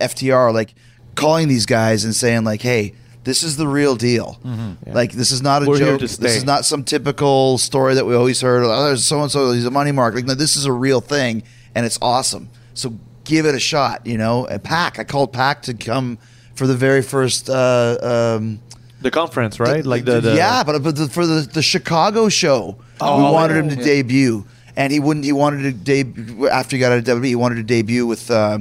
[0.00, 0.74] FTR, like
[1.14, 2.94] calling these guys and saying like, "Hey,
[3.24, 4.38] this is the real deal.
[4.86, 6.00] Like this is not a We're joke.
[6.00, 8.64] This is not some typical story that we always heard.
[8.64, 9.52] Oh, there's so and so.
[9.52, 10.14] He's a money mark.
[10.14, 11.42] Like no, this is a real thing,
[11.74, 12.48] and it's awesome.
[12.74, 12.94] So
[13.24, 14.06] give it a shot.
[14.06, 14.98] You know, and PAC.
[14.98, 16.18] I called PAC to come
[16.54, 17.48] for the very first.
[17.48, 18.60] Uh, um,
[19.02, 19.84] The conference, right?
[19.84, 23.54] Like the, the yeah, but, but the, for the, the Chicago show, Oh, we wanted
[23.54, 23.84] yeah, him to yeah.
[23.84, 24.44] debut,
[24.76, 25.24] and he wouldn't.
[25.24, 27.26] He wanted to debut after he got out of WWE.
[27.26, 28.30] He wanted to debut with.
[28.30, 28.58] Uh,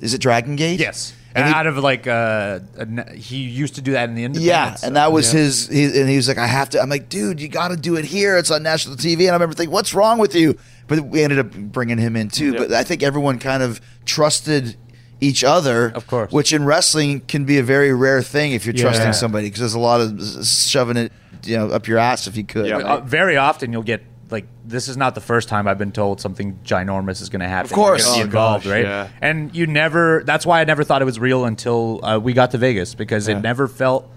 [0.00, 0.80] is it Dragon Gate?
[0.80, 1.14] Yes.
[1.36, 4.14] And And he- out of like, uh, a n- he used to do that in
[4.14, 4.82] the Yeah, independents.
[4.84, 5.66] and that was his.
[5.68, 7.96] He, and he was like, "I have to." I'm like, "Dude, you got to do
[7.96, 8.36] it here.
[8.36, 10.56] It's on national TV." And I remember thinking, "What's wrong with you?"
[10.86, 12.52] But we ended up bringing him in too.
[12.52, 12.58] Yeah.
[12.58, 14.76] But I think everyone kind of trusted
[15.20, 16.30] each other, Of course.
[16.30, 18.82] Which in wrestling can be a very rare thing if you're Yeah.
[18.82, 21.12] trusting somebody because there's a lot of shoving it,
[21.44, 22.66] you know, up your ass if you could.
[22.66, 22.78] Yeah.
[22.78, 24.02] Uh, very often you'll get
[24.34, 27.48] like this is not the first time I've been told something ginormous is going to
[27.48, 27.70] happen.
[27.70, 28.04] Of course.
[28.16, 28.84] You're Oh, involved, gosh, right?
[28.84, 29.08] yeah.
[29.22, 30.22] And you never.
[30.26, 33.28] That's why I never thought it was real until uh, we got to Vegas because
[33.28, 33.36] Yeah.
[33.38, 34.10] it never felt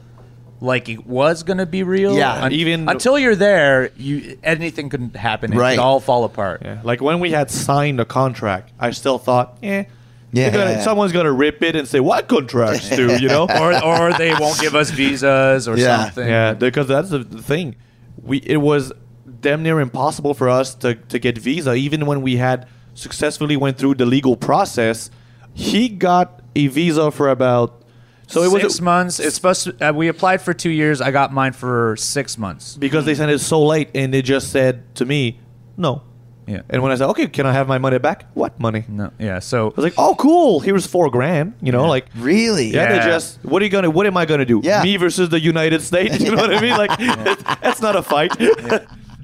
[0.59, 2.15] like it was going to be real.
[2.17, 2.43] Yeah.
[2.45, 5.53] Un- Even- until you're there, you anything could happen.
[5.53, 5.75] It Right.
[5.77, 6.63] could all fall apart.
[6.65, 6.79] Yeah.
[6.83, 9.83] Like when we had signed a contract, I still thought, eh.
[10.33, 10.49] Yeah.
[10.49, 14.33] gonna- someone's gonna rip it and say, "What contracts do you know?" or or they
[14.33, 16.05] won't give us visas or Yeah.
[16.05, 16.27] something.
[16.27, 17.75] Yeah, because that's the the thing.
[18.21, 18.91] We it was
[19.41, 23.77] damn near impossible for us to, to get visa, even when we had successfully went
[23.77, 25.09] through the legal process.
[25.53, 27.83] He got a visa for about
[28.27, 29.19] so it six was months.
[29.19, 29.89] It's supposed to.
[29.89, 30.99] Uh, we applied for two years.
[31.01, 32.75] I got mine for six months.
[32.75, 35.39] because they sent it so late, and they just said to me,
[35.77, 36.01] "No."
[36.45, 36.61] Yeah.
[36.69, 38.83] And when I said, "Okay, can I have my money back?" What money?
[38.89, 39.11] No.
[39.17, 39.39] Yeah.
[39.39, 40.59] So I was like, "Oh, cool.
[40.59, 42.67] Here's four grand." You know, like Really?
[42.73, 43.05] Yeah, they Yeah.
[43.05, 43.43] just.
[43.45, 43.89] What are you gonna?
[43.89, 44.59] What am I gonna do?
[44.63, 44.83] Yeah.
[44.83, 46.19] Me versus the United States.
[46.23, 46.75] You know what I mean?
[46.77, 46.97] Like,
[47.61, 48.31] that's not a fight.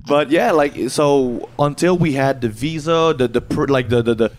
[0.05, 4.15] But yeah, like so until we had the visa, the the pr- like the the,
[4.15, 4.31] the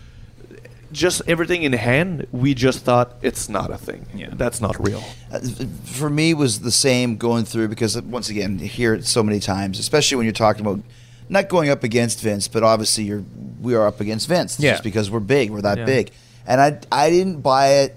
[0.91, 4.05] just everything in hand, we just thought it's not a thing.
[4.15, 4.29] Yeah.
[4.31, 5.03] that's not real.
[5.31, 5.39] Uh,
[5.83, 9.39] for me was the same going through because once again you hear it so many
[9.39, 10.79] times especially when you're talking about
[11.27, 13.23] not going up against Vince but obviously you're
[13.59, 14.73] we are up against Vince Yeah.
[14.73, 15.85] just because we're big we're that Yeah.
[15.85, 16.11] big
[16.47, 17.95] and I I didn't buy it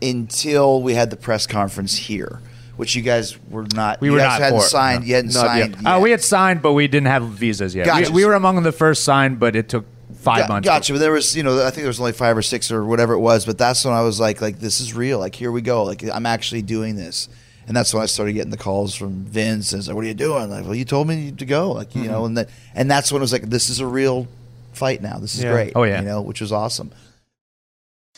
[0.00, 2.40] until we had the press conference here
[2.76, 5.06] which you guys were not We were not hadn't for it, signed no.
[5.08, 5.82] you hadn't Not signed yet.
[5.82, 5.96] yet.
[5.96, 7.86] Uh, we had signed, but we didn't have visas yet.
[7.86, 8.10] Gotcha.
[8.10, 9.84] We, we were among the first signed, but it took
[10.16, 10.66] five Got- months.
[10.68, 10.92] Gotcha.
[10.92, 13.12] But there was, you know, I think there was only five or six or whatever
[13.12, 13.44] it was.
[13.46, 15.18] But that's when I was like, like this is real.
[15.18, 15.82] Like here we go.
[15.84, 17.28] Like I'm actually doing this.
[17.68, 20.08] And that's when I started getting the calls from Vince and it's like, "What are
[20.08, 22.90] you doing?" Like, "Well, you told me to go." Like, you know, and that, and
[22.90, 24.26] that's when it was like, "This is a real
[24.72, 25.18] fight now.
[25.18, 25.52] This is Yeah.
[25.52, 26.00] great." Oh, yeah.
[26.00, 26.90] you know, which was awesome.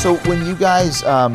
[0.00, 1.34] So when you guys, um,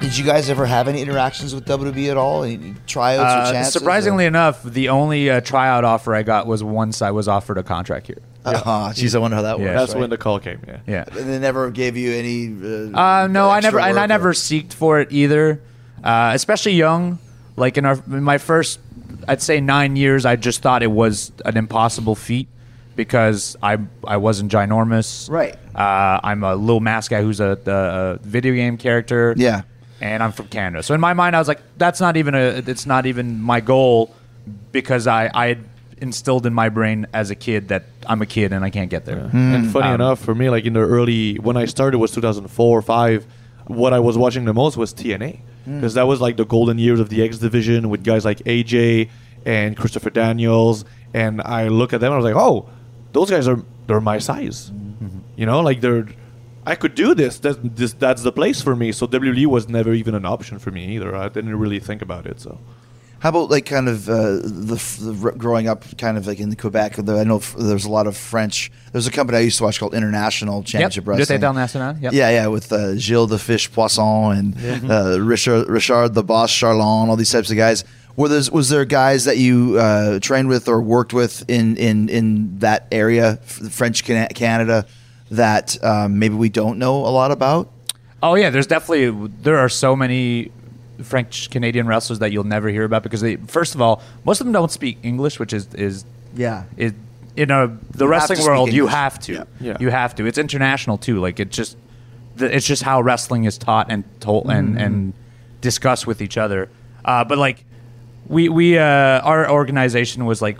[0.00, 2.42] did you guys ever have any interactions with WWE at all?
[2.42, 3.72] Any tryouts or Uh, chances?
[3.74, 7.62] surprisingly enough, the only uh, tryout offer I got was once I was offered a
[7.62, 8.16] contract here.
[8.46, 8.94] Uh-huh.
[8.94, 9.74] geez, I wonder how that Yeah.
[9.74, 10.00] That's right?
[10.00, 10.60] when the call came.
[10.66, 10.76] Yeah.
[10.86, 11.04] Yeah.
[11.14, 12.46] And they never gave you any.
[12.94, 15.60] Uh, Uh, no, I never, and I never or- seeked for it either.
[16.02, 17.18] Uh, especially young,
[17.58, 18.80] like in our in my first,
[19.28, 22.48] I'd say nine years, I just thought it was an impossible feat
[23.04, 25.30] because I I wasn't ginormous.
[25.30, 25.54] Right.
[25.74, 29.34] Uh, I'm a little mask guy who's a, a, a video game character.
[29.36, 29.62] Yeah.
[30.02, 32.62] And I'm from Canada, so in my mind, I was like, that's not even a,
[32.72, 34.14] it's not even my goal
[34.72, 35.58] because I I had
[35.98, 39.04] instilled in my brain as a kid that I'm a kid and I can't get
[39.04, 39.28] there.
[39.32, 42.78] And funny Um, enough, for me, like in the early when I started was 2004
[42.78, 43.26] or five.
[43.66, 45.32] What I was watching the most was TNA
[45.64, 49.10] because that was like the golden years of the X division with guys like AJ
[49.46, 50.84] and Christopher Daniels.
[51.14, 52.68] And I look at them and I was like, oh,
[53.12, 54.70] those guys are they're my size.
[55.36, 56.06] You know, like they're.
[56.66, 57.38] I could do this.
[57.38, 57.92] That's this.
[57.94, 58.92] That's the place for me.
[58.92, 61.16] So WWE was never even an option for me either.
[61.16, 62.38] I didn't really think about it.
[62.40, 62.58] So
[63.20, 66.96] How about like kind of uh, the, the growing up, kind of like in Quebec?
[66.96, 68.70] The, I know f- there's a lot of French.
[68.92, 71.08] There's a company I used to watch called International Championship Yep.
[71.18, 71.38] Wrestling.
[71.38, 71.96] J'étais international.
[72.02, 72.12] Yep.
[72.12, 77.08] Yeah, yeah, with uh, Gilles the Fish Poisson and uh, Richard, Richard the Boss Charlon,
[77.08, 77.84] all these types of guys.
[78.16, 82.08] Were there, was there guys that you uh, trained with or worked with in in,
[82.08, 84.86] in that area, French Canada,
[85.30, 87.70] that um, maybe we don't know a lot about?
[88.22, 90.50] Oh yeah, there's definitely there are so many
[91.02, 94.46] French Canadian wrestlers that you'll never hear about because they first of all most of
[94.46, 96.04] them don't speak English, which is is
[96.34, 96.64] Yeah.
[96.76, 96.92] is
[97.36, 99.44] in a the You wrestling speak world you have to Yeah.
[99.60, 99.76] Yeah.
[99.80, 100.26] you have to.
[100.26, 101.20] It's international too.
[101.20, 101.78] Like it just
[102.36, 104.78] the, it's just how wrestling is taught and told and Mm-hmm.
[104.78, 105.12] and
[105.62, 106.68] discussed with each other.
[107.04, 107.64] Uh, but like
[108.30, 108.84] we we uh,
[109.20, 110.56] our organization was like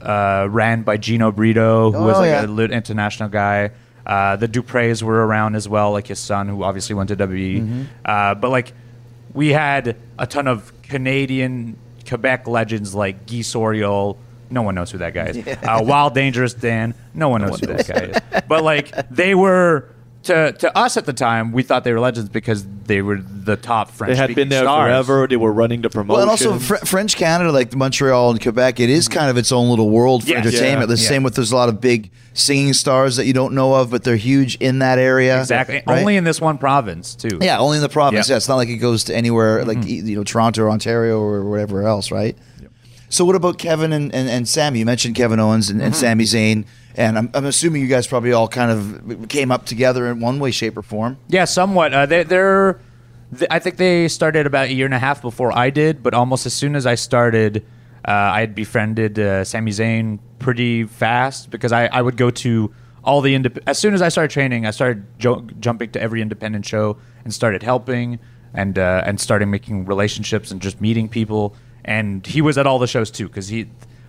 [0.00, 2.44] uh, ran by Gino Brito, who was Oh, like yeah.
[2.44, 3.70] a lit international guy.
[4.06, 7.60] Uh, the Duprees were around as well, like his son, who obviously went to WWE.
[7.60, 7.82] Mm-hmm.
[8.04, 8.72] Uh, but like,
[9.34, 11.76] we had a ton of Canadian
[12.08, 14.16] Quebec legends like Guy Soriol.
[14.48, 15.36] No one knows who that guy is.
[15.62, 16.94] Uh, Wild Dangerous Dan.
[17.12, 18.42] No one knows who that guy is.
[18.48, 19.90] But like, they were
[20.28, 21.52] to to us at the time.
[21.52, 24.12] We thought they were legends because they were the top French.
[24.12, 24.86] They had been there stars.
[24.88, 25.26] forever.
[25.28, 26.12] They were running the promotion.
[26.14, 29.52] Well, and also Fr- French Canada, like Montreal and Quebec, it is kind of its
[29.52, 30.46] own little world for Yes.
[30.46, 30.88] entertainment.
[30.88, 30.94] Yeah.
[30.96, 31.08] The Yeah.
[31.08, 34.04] same with there's a lot of big singing stars that you don't know of, but
[34.04, 35.40] they're huge in that area.
[35.40, 35.82] Exactly.
[35.86, 35.98] right?
[36.00, 37.38] Only in this one province too.
[37.42, 38.28] yeah, only in the province.
[38.28, 38.34] Yeah.
[38.34, 40.06] Yeah, it's not like it goes to anywhere like Mm-hmm.
[40.08, 42.36] you know Toronto or Ontario or whatever else, right?
[43.10, 44.80] So what about Kevin and, and, and Sami?
[44.80, 46.00] You mentioned Kevin Owens and, and Mm-hmm.
[46.00, 50.06] Sami Zayn, and I'm, I'm assuming you guys probably all kind of came up together
[50.08, 51.16] in one way, shape, or form.
[51.28, 51.94] Yeah, somewhat.
[51.94, 52.80] Uh, they, they're,
[53.36, 56.12] th- I think they started about a year and a half before I did, but
[56.12, 57.64] almost as soon as I started,
[58.06, 62.72] uh, I had befriended uh, Sami Zayn pretty fast because I, I would go to
[63.04, 66.20] all the indep- as soon as I started training, I started jo- jumping to every
[66.20, 68.18] independent show and started helping
[68.54, 71.54] and uh, and started making relationships and just meeting people.
[71.88, 73.66] And he was at all the shows too because he.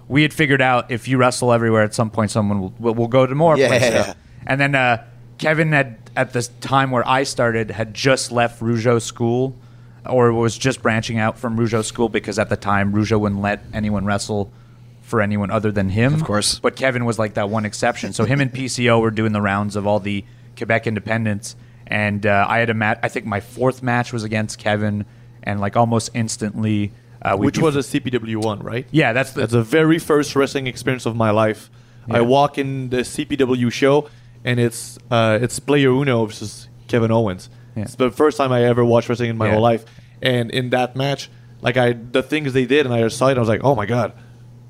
[0.10, 3.08] We had figured out if you wrestle everywhere, at some point someone will, will, will
[3.08, 3.68] go to more Yeah.
[3.68, 4.16] places.
[4.48, 5.06] And then uh,
[5.38, 9.56] Kevin had at the time where I started had just left Rougeau school,
[10.06, 13.64] or was just branching out from Rougeau school because at the time Rougeau wouldn't let
[13.74, 14.52] anyone wrestle
[15.04, 16.14] for anyone other than him.
[16.16, 16.60] Of course.
[16.60, 18.12] But Kevin was like that one exception.
[18.14, 20.26] So him and PCO were doing the rounds of all the
[20.58, 21.56] Quebec independents,
[21.88, 23.00] and uh, I had a match.
[23.04, 25.06] I think my fourth match was against Kevin,
[25.44, 26.92] and like almost instantly,
[27.22, 28.88] uh, which was a CPW one, right?
[28.92, 31.70] yeah, that's the That's the very first wrestling experience of my life.
[32.12, 34.10] I walk in the CPW show,
[34.44, 37.50] and it's uh, it's Player Uno versus Kevin Owens.
[37.76, 37.84] Yeah.
[37.84, 39.54] It's the first time I ever watched wrestling in my Yeah.
[39.54, 39.86] whole life.
[40.22, 41.30] And in that match,
[41.62, 43.86] like I, the things they did, and I saw it, I was like, oh my
[43.86, 44.14] god,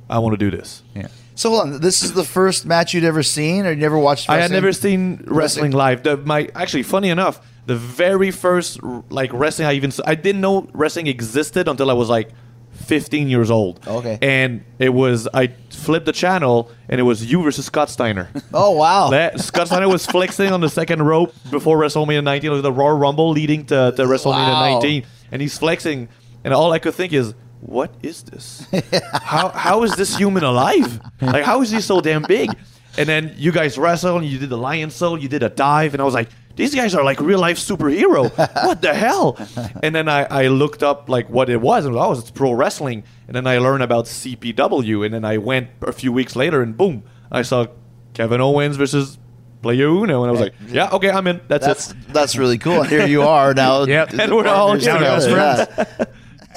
[0.10, 0.84] I want to do this.
[0.96, 1.08] yeah.
[1.36, 4.30] So hold on, this is the first match you'd ever seen, or you never watched?
[4.30, 6.04] I had never seen wrestling live.
[6.04, 7.40] The, my actually, funny enough,
[7.70, 12.10] the very first like wrestling I even I didn't know wrestling existed until I was
[12.10, 12.30] like
[12.72, 13.86] 15 years old.
[13.88, 14.18] Okay.
[14.22, 18.30] And it was I flipped the channel and it was you versus Scott Steiner.
[18.54, 19.12] Oh wow!
[19.12, 22.98] That Scott Steiner was flexing on the second rope before WrestleMania 19, like the Royal
[22.98, 24.74] Rumble leading to, to WrestleMania Wow.
[24.80, 26.10] 19, and he's flexing,
[26.44, 28.66] and all I could think is, what is this?
[29.14, 31.00] how how is this human alive?
[31.22, 32.50] Like how is he so damn big?
[32.98, 36.02] And then you guys wrestled, and you did the lionsault, you did a dive, and
[36.02, 36.30] I was like,
[36.60, 38.30] these guys are like real life superhero.
[38.70, 39.38] What the hell?
[39.82, 42.32] And then I, I looked up like what it was, and I was, oh, it's
[42.32, 43.04] pro wrestling.
[43.28, 46.76] And then I learned about CPW, and then I went a few weeks later, and
[46.76, 47.68] boom, I saw
[48.14, 49.18] Kevin Owens versus
[49.62, 51.40] Player Uno, and I was like, yeah, okay, I'm in.
[51.48, 51.98] That's, That's it.
[52.10, 52.82] that's really cool.
[52.82, 53.84] And here you are now.
[53.86, 54.14] Yep.
[54.20, 55.98] And we're all partners now best together,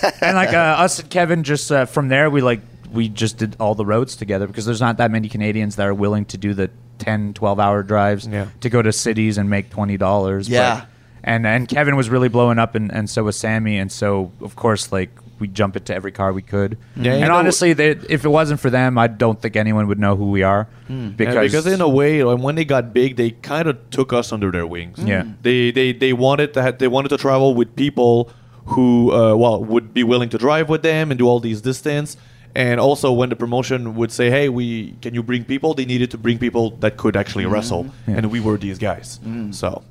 [0.02, 0.10] yeah.
[0.20, 3.56] and like uh, us and Kevin, just uh, from there, we like we just did
[3.60, 6.54] all the roads together because there's not that many Canadians that are willing to do
[6.54, 6.70] the
[7.04, 8.46] 10, 12 hour drives Yeah.
[8.60, 10.48] to go to cities and make twenty dollars.
[10.48, 10.86] Yeah.
[11.24, 14.56] and and Kevin was really blowing up, and, and so was Sami, and so of
[14.56, 16.78] course like we jump into every car we could.
[16.96, 19.98] Yeah, and know- honestly, they, if it wasn't for them, I don't think anyone would
[19.98, 23.30] know who we are because Yeah, because in a way, when they got big, they
[23.30, 24.98] kind of took us under their wings.
[24.98, 25.24] Yeah.
[25.42, 28.30] they they they wanted to ha- they wanted to travel with people
[28.66, 32.16] who uh, well would be willing to drive with them and do all these distance.
[32.54, 36.10] And also, when the promotion would say, "Hey, we can you bring people?" They needed
[36.10, 39.18] to bring people that could actually wrestle, and we were these guys.
[39.52, 39.82] So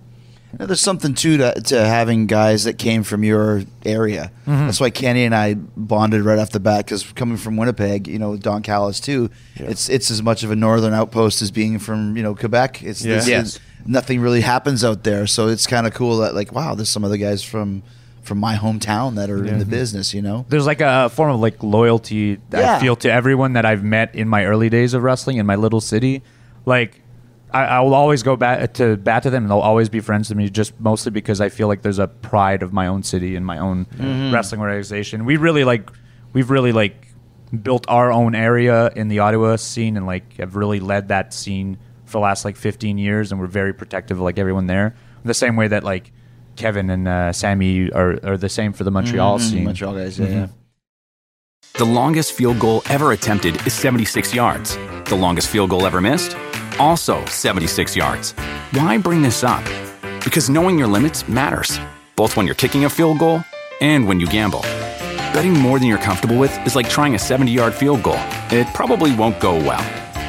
[0.60, 4.32] Now, there's something too to, to having guys that came from your area.
[4.46, 4.66] Mm-hmm.
[4.66, 8.20] That's why Kenny and I bonded right off the bat because coming from Winnipeg, you
[8.20, 12.16] know, Don Callis too, it's it's as much of a northern outpost as being from
[12.18, 12.84] you know Quebec.
[12.84, 13.16] It's Yeah.
[13.16, 13.46] this Yes.
[13.48, 16.90] is- nothing really happens out there, so it's kind of cool that like wow, there's
[16.90, 17.82] some other guys from
[18.22, 20.14] from my hometown that are in the business.
[20.14, 22.78] You know, there's like a form of like loyalty that Yeah.
[22.78, 25.56] I feel to everyone that I've met in my early days of wrestling in my
[25.56, 26.22] little city.
[26.66, 27.02] Like
[27.54, 30.30] I, I will always go back to bat to them, and they'll always be friends
[30.30, 30.50] to me.
[30.50, 33.58] Just mostly because I feel like there's a pride of my own city and my
[33.58, 34.34] own mm-hmm.
[34.34, 35.26] wrestling organization.
[35.26, 35.90] We really like
[36.34, 37.08] we've really like
[37.62, 41.78] built our own area in the Ottawa scene, and like have really led that scene
[42.06, 44.96] for the last like 15 years, and we're very protective of like everyone there.
[45.24, 46.12] The same way that like
[46.56, 49.64] Kevin and uh, Sami are, are the same for the Montreal scene.
[49.66, 50.28] Montreal guys, yeah.
[50.28, 50.48] yeah.
[51.74, 54.76] The longest field goal ever attempted is 76 yards.
[55.06, 56.36] The longest field goal ever missed?
[56.80, 58.34] Also 76 yards.
[58.72, 59.64] Why bring this up?
[60.24, 61.80] Because knowing your limits matters,
[62.16, 63.44] both when you're kicking a field goal
[63.80, 64.62] and when you gamble.
[65.34, 68.20] Betting more than you're comfortable with is like trying a 70 yard field goal.
[68.52, 69.82] It probably won't go well.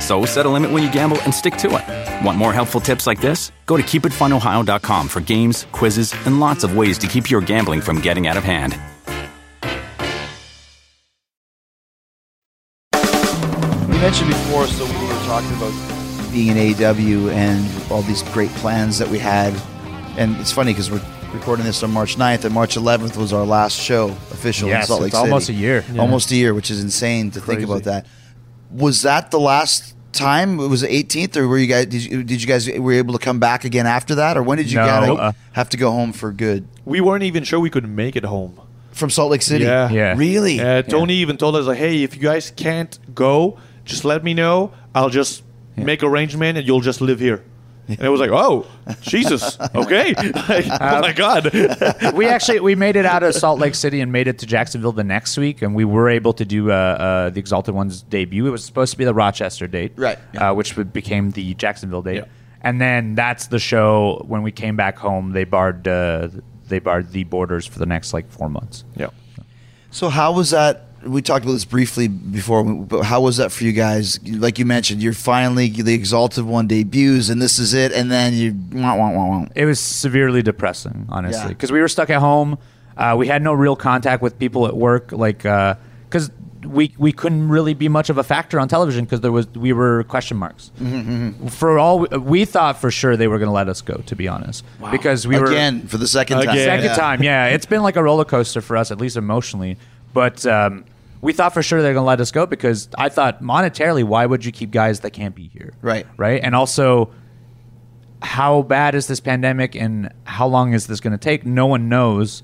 [0.02, 2.24] So set a limit when you gamble and stick to it.
[2.26, 3.52] Want more helpful tips like this?
[3.66, 8.00] Go to keepitfunohio.com for games, quizzes, and lots of ways to keep your gambling from
[8.00, 8.76] getting out of hand.
[13.88, 15.72] We mentioned before, so we were talking about
[16.32, 19.54] being in AEW and all these great plans that we had.
[20.18, 23.46] And it's funny because we're recording this on March 9th, and March 11th was our
[23.46, 25.30] last show official in Salt Lake it's City.
[25.30, 25.84] almost a year.
[25.96, 28.06] Almost a year, which is insane to think about that.
[28.72, 30.58] Was that the last time?
[30.60, 31.86] It Was the 18th, or were you guys?
[31.86, 34.42] Did you, did you guys were you able to come back again after that, or
[34.42, 37.44] when did you No, gotta uh, have to go home for good We weren't even
[37.44, 38.60] sure we could make it home.
[38.92, 39.64] from Salt Lake City?
[39.64, 39.90] Yeah.
[39.90, 40.14] Yeah.
[40.16, 40.60] really?
[40.60, 44.34] Uh, Tony even told us like, "Hey, if you guys can't go, just let me
[44.34, 44.72] know.
[44.94, 45.42] I'll just
[45.76, 47.42] make arrangement, and you'll just live here."
[47.88, 48.66] And it was like, "Oh,
[49.00, 50.14] Jesus, okay."
[50.48, 51.52] Like, oh my God.
[52.14, 54.92] we actually we made it out of Salt Lake City and made it to Jacksonville
[54.92, 58.46] the next week, and we were able to do uh, uh, the Exalted One's debut.
[58.46, 60.18] It was supposed to be the Rochester date, Right.
[60.36, 62.24] Uh, which became the Jacksonville date, Yeah.
[62.62, 64.24] and then that's the show.
[64.28, 66.28] When we came back home, they barred uh,
[66.68, 68.84] they barred the borders for the next like four months.
[68.96, 69.08] yeah.
[69.90, 70.86] So how was that?
[71.04, 74.20] We talked about this briefly before, but how was that for you guys?
[74.28, 78.34] Like you mentioned, you're finally the Exalted One debuts, and this is it, and then
[78.34, 79.46] you wah, wah, wah, wah.
[79.54, 81.48] It was severely depressing, honestly, Yeah.
[81.48, 82.58] because we were stuck at home.
[82.96, 86.30] Uh, we had no real contact with people at work, like because
[86.64, 89.72] we we couldn't really be much of a factor on television because there was we
[89.72, 90.70] were question marks.
[90.80, 93.94] Mm-hmm, For all we, we thought for sure they were going to let us go,
[94.06, 96.48] to be honest, because we were again for the second time.
[96.50, 96.64] Again.
[96.64, 96.94] second Yeah.
[96.94, 97.22] time.
[97.22, 99.78] Yeah, it's been like a roller coaster for us, at least emotionally.
[100.14, 100.84] But um,
[101.22, 104.26] we thought for sure they're going to let us go because I thought monetarily, why
[104.26, 105.72] would you keep guys that can't be here?
[105.80, 106.04] Right.
[106.18, 106.42] Right.
[106.42, 107.12] And also,
[108.20, 111.46] how bad is this pandemic and how long is this going to take?
[111.46, 112.42] No one knows.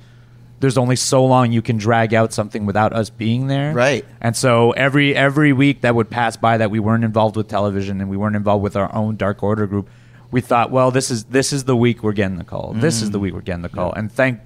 [0.61, 3.75] There's only so long you can drag out something without us being there.
[3.75, 4.05] Right.
[4.21, 8.01] And so every every week that would pass by that we weren't involved with television
[8.01, 9.89] and we weren't involved with our own Dark Order group,
[10.31, 12.75] we thought, well, this is this is the week we're getting the call.
[12.75, 13.23] This is the mm.
[13.23, 13.93] week we're getting the call.
[13.93, 14.41] And thank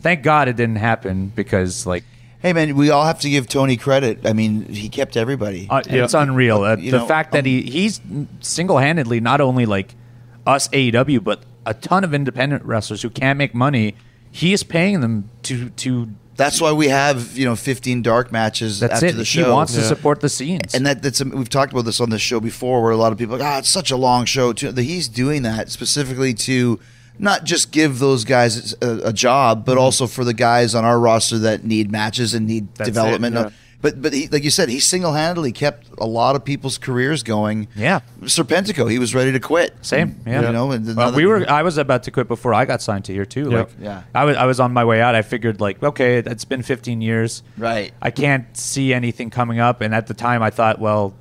[0.00, 2.04] thank God it didn't happen because like
[2.44, 4.26] Hey man, we all have to give Tony credit.
[4.26, 5.66] I mean, he kept everybody.
[5.70, 6.62] uh, it's unreal.
[6.62, 8.02] Uh, the know, fact that um, he he's
[8.40, 9.94] single handedly not only like
[10.46, 13.94] us AEW but a ton of independent wrestlers who can't make money.
[14.30, 16.10] He is paying them to to.
[16.36, 19.12] That's why we have you know 15 dark matches That's after it.
[19.12, 19.40] the show.
[19.40, 19.54] He show.
[19.54, 20.74] wants to support the scenes.
[20.74, 23.16] and that, that's we've talked about this on this show before, where a lot of
[23.16, 24.52] people, are like, ah, it's such a long show.
[24.52, 24.70] Too.
[24.72, 26.78] He's doing that specifically to
[27.18, 29.80] not just give those guys a, a job, but mm-hmm.
[29.80, 33.34] also for the guys on our roster that need matches and need That's it, development.
[33.34, 33.50] yeah.
[33.84, 37.22] But but he, like you said, he single handedly kept a lot of people's careers
[37.22, 37.68] going.
[37.76, 38.00] Yeah.
[38.22, 39.74] Serpentico, he was ready to quit.
[39.82, 40.40] Same, yeah.
[40.40, 41.44] You know, and another- we were.
[41.50, 43.50] I was about to quit before I got signed to here too.
[43.50, 43.58] Yeah.
[43.58, 44.02] Like, Yeah.
[44.14, 44.38] I was.
[44.38, 45.14] I was on my way out.
[45.14, 47.42] I figured, like, okay, it's been 15 years.
[47.58, 47.92] Right.
[48.00, 49.82] I can't see anything coming up.
[49.82, 51.12] And at the time, I thought, well,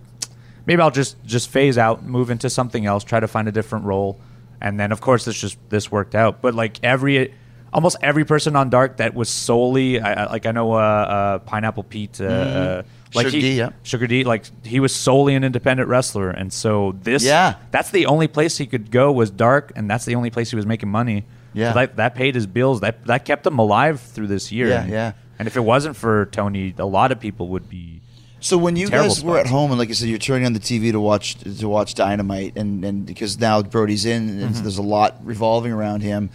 [0.66, 3.84] maybe I'll just just phase out, move into something else, try to find a different
[3.84, 4.22] role.
[4.64, 6.41] And then, of course, this just this worked out.
[6.41, 7.34] But like every,
[7.74, 11.39] almost every person on Dark that was solely, I, I- like I know, uh, uh,
[11.39, 12.20] Pineapple Pete.
[12.22, 12.84] Uh, uh,
[13.14, 13.70] like Sugar he, D, yeah.
[13.84, 17.57] Sugar D, like he was solely an independent wrestler, and so this, Yeah.
[17.70, 20.55] that's the only place he could go was dark, and that's the only place he
[20.55, 21.26] was making money.
[21.53, 21.74] Yeah.
[21.74, 22.80] So that, that paid his bills.
[22.82, 24.68] That that kept him alive through this year.
[24.70, 25.11] Yeah, yeah.
[25.38, 28.01] And if it wasn't for Tony, a lot of people would be.
[28.44, 30.52] So when you Terrible guys were at home and like you said, you're turning on
[30.52, 34.64] the TV to watch to watch Dynamite, and, and because now Brodie's in, and Mm-hmm.
[34.64, 36.30] there's a lot revolving around him,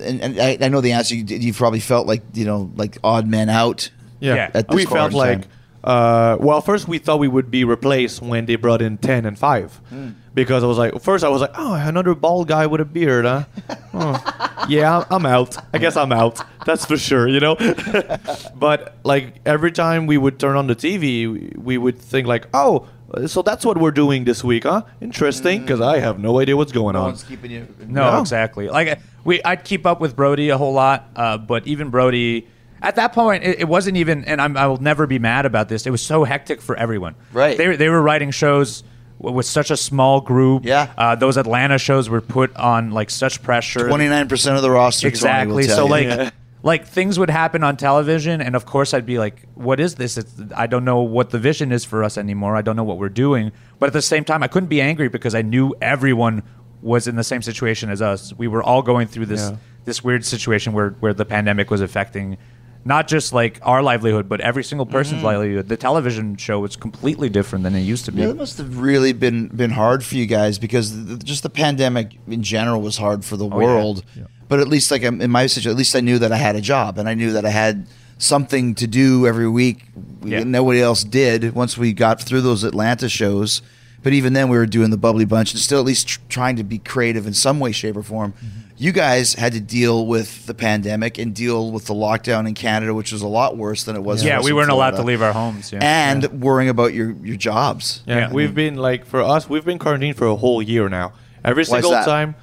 [0.00, 1.14] and, and I, I know the answer.
[1.14, 3.90] You, you probably felt like you know like odd men out.
[4.18, 4.50] Yeah, Yeah.
[4.54, 5.42] At this we felt like.
[5.42, 5.50] time.
[5.84, 9.36] Uh, well, first we thought we would be replaced when they brought in ten and
[9.38, 10.10] five, Hmm.
[10.32, 13.24] because I was like, first I was like, oh, another bald guy with a beard,
[13.24, 13.44] huh?
[13.94, 15.56] Oh, yeah, I'm- I'm out.
[15.74, 16.40] I guess I'm out.
[16.64, 17.56] That's for sure, you know.
[18.54, 22.46] but like every time we would turn on the TV, we- we would think like,
[22.54, 22.86] oh,
[23.26, 24.82] so that's what we're doing this week, huh?
[25.00, 27.04] Interesting, because I have no idea what's going No on.
[27.06, 27.66] one's keeping you.
[27.86, 28.20] No, No.
[28.20, 28.68] exactly.
[28.68, 32.46] Like we, I'd keep up with Brodie a whole lot, uh, but even Brodie,
[32.82, 34.24] at that point, it, it wasn't even.
[34.24, 35.86] And I'm, I will never be mad about this.
[35.86, 37.14] It was so hectic for everyone.
[37.32, 37.56] Right.
[37.56, 38.82] They they were writing shows
[39.18, 40.64] w- with such a small group.
[40.64, 40.92] Yeah.
[40.98, 43.88] Uh, those Atlanta shows were put on like such pressure.
[43.88, 45.08] Twenty nine percent of the roster.
[45.08, 46.30] Exactly so like Yeah.
[46.62, 50.16] like things would happen on television and of course i'd be like what is this
[50.16, 52.98] it's, i don't know what the vision is for us anymore i don't know what
[52.98, 56.40] we're doing but at the same time i couldn't be angry because i knew everyone
[56.80, 59.56] was in the same situation as us we were all going through this Yeah.
[59.86, 62.38] this weird situation where where the pandemic was affecting
[62.84, 65.26] not just like our livelihood, but every single person's Mm-hmm.
[65.26, 65.68] livelihood.
[65.68, 68.22] The television show was completely different than it used to be.
[68.22, 71.50] Yeah, that must have really been been hard for you guys because the, just the
[71.50, 73.66] pandemic in general was hard for the Oh, yeah.
[73.66, 74.04] world.
[74.48, 76.60] But at least, like in my situation, at least I knew that I had a
[76.60, 77.86] job and I knew that I had
[78.18, 79.84] something to do every week.
[80.24, 80.42] Yeah.
[80.44, 83.62] Nobody else did once we got through those Atlanta shows.
[84.02, 86.56] But even then, we were doing the bubbly bunch and still at least tr- trying
[86.56, 88.32] to be creative in some way, shape, or form.
[88.32, 88.58] Mm-hmm.
[88.76, 92.94] You guys had to deal with the pandemic and deal with the lockdown in Canada,
[92.94, 94.24] which was a lot worse than it was.
[94.24, 95.72] yeah, us we weren't allowed to leave our homes.
[95.72, 95.80] Yeah.
[95.82, 98.02] and worrying about your your jobs.
[98.06, 98.32] Yeah, Yeah.
[98.32, 101.12] we've been like for us, we've been quarantined for a whole year now.
[101.44, 102.04] Every Why is single that?
[102.04, 102.34] time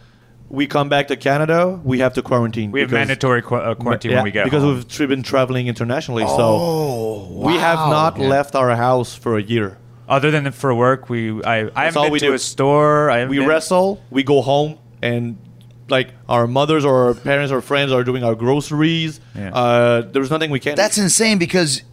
[0.50, 2.72] we come back to Canada, we have to quarantine.
[2.72, 4.76] we have mandatory qu- uh, quarantine Yeah, when we get because home.
[4.76, 6.24] we've tr- been traveling internationally.
[6.26, 8.28] Oh, so we have not Yeah.
[8.30, 9.78] left our house for a year.
[10.08, 12.34] Other than for work, we I, I haven't been we to do.
[12.34, 13.12] a store.
[13.12, 15.38] I We been- wrestle, we go home, and
[15.92, 19.20] like our mothers or our parents or friends are doing our groceries.
[19.36, 19.54] Yeah.
[19.54, 20.76] Uh, there's nothing we can't.
[20.78, 21.84] That's insane because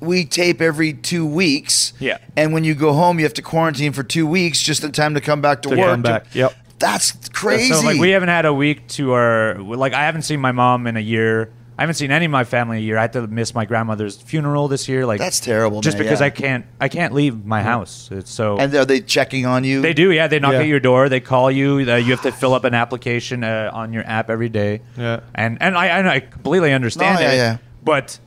[0.00, 1.92] we tape every two weeks.
[1.98, 2.18] Yeah.
[2.36, 5.14] And when you go home, you have to quarantine for two weeks just in time
[5.14, 5.86] to come back to, To work.
[5.90, 6.54] come back, yep.
[6.78, 7.72] That's crazy.
[7.72, 10.86] So like we haven't had a week to our like I haven't seen my mom
[10.86, 11.50] in a year.
[11.78, 12.96] I haven't seen any of my family in a year.
[12.96, 15.04] I had to miss my grandmother's funeral this year.
[15.04, 16.26] Like That's terrible, Just man, because yeah.
[16.26, 18.08] I can't I can't leave my house.
[18.10, 19.82] It's so and are they checking on you?
[19.82, 20.10] they do.
[20.10, 20.60] Yeah, they knock Yeah.
[20.60, 21.08] at your door.
[21.10, 21.80] They call you.
[21.80, 24.80] Uh, you have to fill up an application uh, on your app every day.
[24.96, 25.20] Yeah.
[25.34, 27.36] and and I and I completely understand No, yeah, it.
[27.36, 27.56] yeah.
[27.84, 28.18] But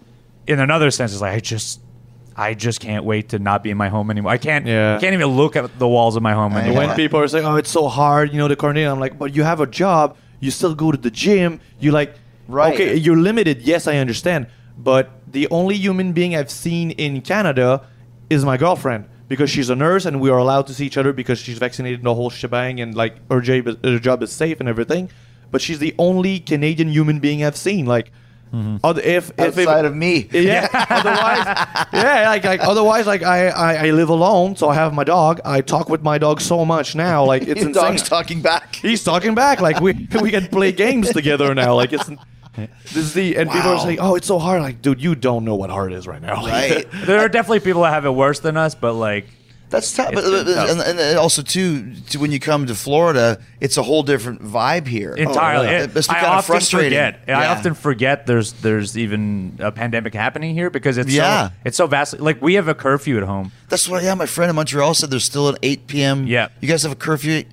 [0.45, 1.81] in another sense, it's like I just.
[2.37, 4.31] I just can't wait to not be in my home anymore.
[4.31, 4.65] I can't.
[4.65, 4.95] Yeah.
[4.95, 6.85] I can't even look at the walls of my home anymore.
[6.87, 8.87] when people are saying, "Oh, it's so hard," you know, the quarantine.
[8.87, 10.15] I'm like, "But you have a job.
[10.39, 11.59] You still go to the gym.
[11.81, 12.15] You like,
[12.49, 12.73] Right.
[12.73, 13.61] Okay, you're limited.
[13.61, 14.47] Yes, I understand.
[14.75, 17.85] But the only human being I've seen in Canada
[18.29, 21.13] is my girlfriend because she's a nurse and we are allowed to see each other
[21.13, 24.59] because she's vaccinated the whole shebang and like her job, is, her job is safe
[24.59, 25.11] and everything.
[25.51, 27.85] But she's the only Canadian human being I've seen.
[27.85, 28.11] Like,
[28.53, 28.77] mm-hmm.
[28.83, 30.27] other, if if outside of me.
[30.31, 30.67] yeah.
[30.73, 32.29] otherwise, yeah.
[32.29, 35.41] Like, like otherwise, like I, I I live alone, so I have my dog.
[35.45, 37.25] I talk with my dog so much now.
[37.25, 37.73] Like it's Your insane.
[37.73, 38.75] dog's talking back.
[38.75, 39.59] He's talking back.
[39.59, 41.75] Like we we can play games together now.
[41.75, 42.09] Like it's
[42.83, 43.83] this is the and people are Wow.
[43.83, 44.61] saying, oh, it's so hard.
[44.61, 46.45] Like, dude, you don't know what hard is right now.
[46.45, 46.85] Right.
[47.05, 49.25] There are definitely people that have it worse than us, but like
[49.69, 50.13] That's tough.
[50.13, 50.87] But, It's been but- tough.
[50.87, 54.87] and, and also too, to when you come to Florida, it's a whole different vibe
[54.87, 55.13] here.
[55.15, 55.67] Oh, entirely.
[55.67, 55.77] Oh, yeah.
[55.83, 56.89] It- It must be I kind of often frustrating.
[56.89, 57.19] forget.
[57.27, 57.51] I Yeah.
[57.51, 61.49] often forget there's there's even a pandemic happening here because it's Yeah.
[61.49, 63.51] so it's so vastly like we have a curfew at home.
[63.69, 64.01] That's what.
[64.03, 66.25] Yeah, my friend in Montreal said there's still an 8 p.m.
[66.25, 66.47] Yeah.
[66.61, 67.43] You guys have a curfew.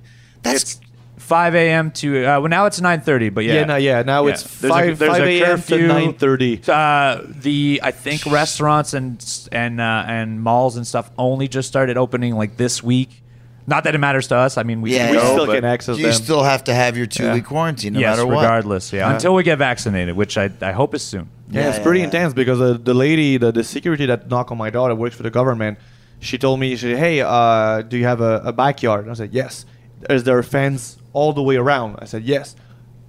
[0.41, 0.81] That's It's
[1.27, 1.91] 5 a.m.
[1.91, 4.73] to uh, well now it's 9:30, but yeah, Yeah, no, yeah, now it's There's a-
[4.73, 5.61] 5 there's a 5 a.m.
[5.61, 5.87] to curfew.
[5.87, 6.69] 9:30.
[6.69, 9.19] Uh, the I think restaurants and
[9.51, 13.23] and uh, and malls and stuff only just started opening like this week.
[13.69, 14.57] Not that it matters to us.
[14.57, 16.13] I mean, we, Yeah, can We No, go, still but- can access you them.
[16.13, 17.33] still have to have your two Yeah.
[17.33, 18.41] week quarantine no yes, matter what.
[18.43, 18.93] regardless.
[18.93, 19.11] Yeah.
[19.13, 21.27] until we get vaccinated, which I I hope is soon.
[21.51, 22.05] Yeah, Yeah, it's yeah, pretty yeah.
[22.05, 25.15] intense because the, the lady, the, the security that knocked on my door that works
[25.17, 25.77] for the government,
[26.21, 29.01] she told me, she said, hey, uh, do you have a, a backyard?
[29.03, 29.65] And I said, yes.
[30.09, 31.97] Is there a fence all the way around?
[31.99, 32.55] I said, yes.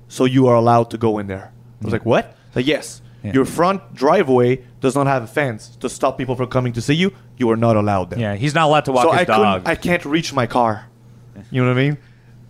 [0.08, 1.52] So you are allowed to go in there.
[1.80, 2.24] I was like, what?
[2.50, 3.02] I said, yes.
[3.22, 3.32] Yeah.
[3.34, 6.94] Your front driveway does not have a fence to stop people from coming to see
[6.94, 7.12] you.
[7.36, 8.18] You are not allowed there.
[8.20, 9.62] Yeah, he's not allowed to walk so his I dog.
[9.66, 10.86] I can't reach my car.
[11.50, 11.98] You know what I mean?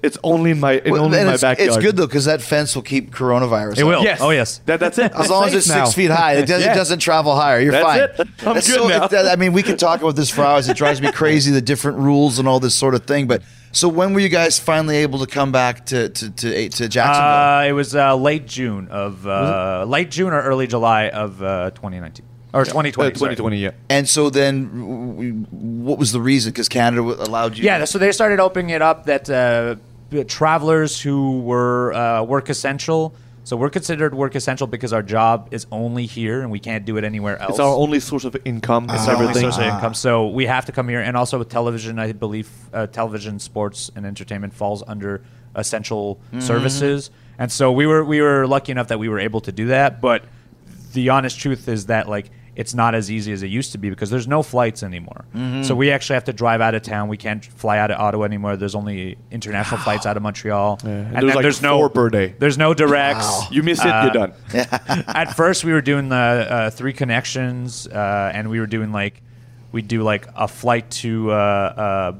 [0.01, 1.69] It's only in my, in Well, only in my it's, backyard.
[1.69, 3.79] it's good though because that fence will keep coronavirus.
[3.79, 3.87] it out.
[3.89, 4.03] will.
[4.05, 4.21] Yes.
[4.21, 4.59] Oh yes.
[4.67, 5.11] That, that's it.
[5.13, 5.85] As long as it's now.
[5.85, 6.73] six feet high, it, does, Yeah.
[6.73, 7.59] it doesn't travel higher.
[7.61, 8.01] You're That's fine.
[8.29, 8.47] it.
[8.47, 9.05] I'm That's good now.
[9.07, 10.69] it- I mean, we could talk about this for hours.
[10.69, 13.27] It drives me crazy the different rules and all this sort of thing.
[13.27, 13.43] But
[13.79, 17.59] so when were you guys finally able to come back to to to, to Jacksonville?
[17.59, 21.71] Uh, it was uh, late June of uh, late June or early July of uh,
[21.71, 22.91] 2019 or 2020.
[22.91, 23.37] Uh, sorry.
[23.37, 23.71] 2020, yeah.
[23.89, 25.47] and so then, w- w-
[25.85, 26.51] what was the reason?
[26.51, 27.65] Because Canada allowed you.
[27.65, 29.77] Yeah, so they started opening it up that uh,
[30.25, 33.15] travelers who were uh, work essential.
[33.49, 36.99] So we're considered work essential because our job is only here and we can't do
[36.99, 37.53] it anywhere else.
[37.53, 38.91] It's our only source of income.
[38.91, 39.95] It's It's our only source of income.
[39.95, 43.91] So we have to come here, and also with television, I believe uh, television, sports,
[43.97, 45.23] and entertainment falls under
[45.55, 47.11] essential services.
[47.39, 50.03] And so we were we were lucky enough that we were able to do that.
[50.03, 50.25] But
[50.93, 53.89] the honest truth is that like it's not as easy as it used to be
[53.89, 55.25] because there's no flights anymore.
[55.63, 57.07] So we actually have to drive out of town.
[57.09, 58.57] We can't fly out of Ottawa anymore.
[58.57, 62.11] There's only international flights out of Montreal, and and there's then like there's no per
[62.11, 62.35] day.
[62.39, 63.51] There's no directs.
[63.53, 64.33] You miss it, Uh, you're done.
[65.07, 69.23] at first we were doing the uh, three connections uh, and we were doing like
[69.71, 72.13] we'd do like a flight to uh, uh,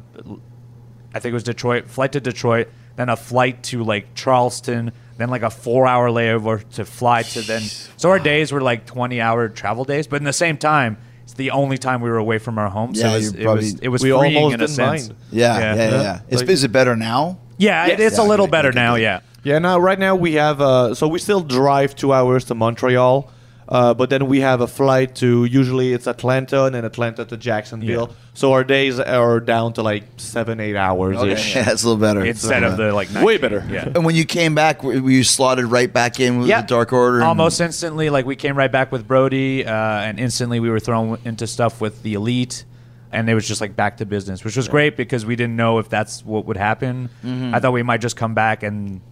[1.15, 5.29] i think it was detroit flight to detroit then a flight to like charleston then
[5.29, 7.61] like a four hour layover to fly to then
[7.97, 11.35] so our days were like 20 hour travel days but in the same time it's
[11.35, 13.73] the only time we were away from our home so it was, you're it was
[13.73, 15.19] probably- it was We freeing almost in a sense mind.
[15.31, 15.91] yeah, yeah, yeah.
[16.03, 16.21] Yeah.
[16.29, 17.39] Is, Like- is it better now?
[17.59, 19.03] yeah it, it's Yeah, a little okay, better okay, now okay.
[19.03, 22.55] yeah Yeah, now right now we have uh, so we still drive two hours to
[22.55, 23.31] Montreal.
[23.69, 27.37] Uh, but then we have a flight to usually it's Atlanta and then Atlanta to
[27.37, 28.09] Jacksonville.
[28.09, 28.15] Yeah.
[28.33, 31.55] So our days are down to like seven, eight hours ish.
[31.55, 32.25] Yeah, it's a little better.
[32.25, 33.67] Instead of the like Way better.
[33.71, 33.85] Yeah.
[33.95, 36.67] And when you came back, were were you slotted right back in with Yeah, the
[36.69, 37.23] Dark Order?
[37.23, 41.19] Almost instantly, like we came right back with Brodie, uh, and instantly we were thrown
[41.27, 42.65] into stuff with the elite,
[43.13, 45.79] and it was just like back to business, which was great because we didn't know
[45.79, 47.11] if that's what would happen.
[47.23, 47.55] Mm-hmm.
[47.55, 49.03] I thought we might just come back and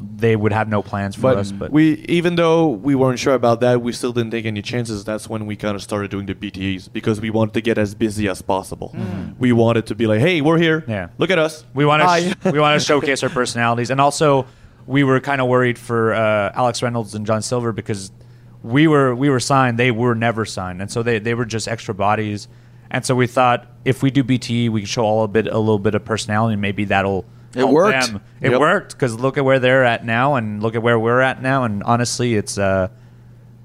[0.00, 1.52] they would have no plans for But, us.
[1.52, 5.04] But we, even though we weren't sure about that, we still didn't take any chances.
[5.04, 7.94] That's when we kind of started doing the BTEs because we wanted to get as
[7.94, 8.94] busy as possible.
[9.38, 10.84] We wanted to be like, "Hey, we're here.
[10.88, 11.08] Yeah.
[11.18, 11.64] look at us.
[11.74, 14.46] we want Hi." to we want to showcase our personalities, and also
[14.86, 18.10] we were kind of worried for uh, Alex Reynolds and John Silver because
[18.62, 21.68] we were we were signed, they were never signed, and so they they were just
[21.68, 22.48] extra bodies,
[22.90, 25.58] and so we thought if we do BTE, we can show all a bit a
[25.58, 27.24] little bit of personality, and maybe that'll.
[27.58, 28.06] It help worked.
[28.12, 28.20] Them.
[28.40, 28.60] It Yep.
[28.60, 31.64] worked because look at where they're at now, and look at where we're at now,
[31.64, 32.88] and honestly, it's uh,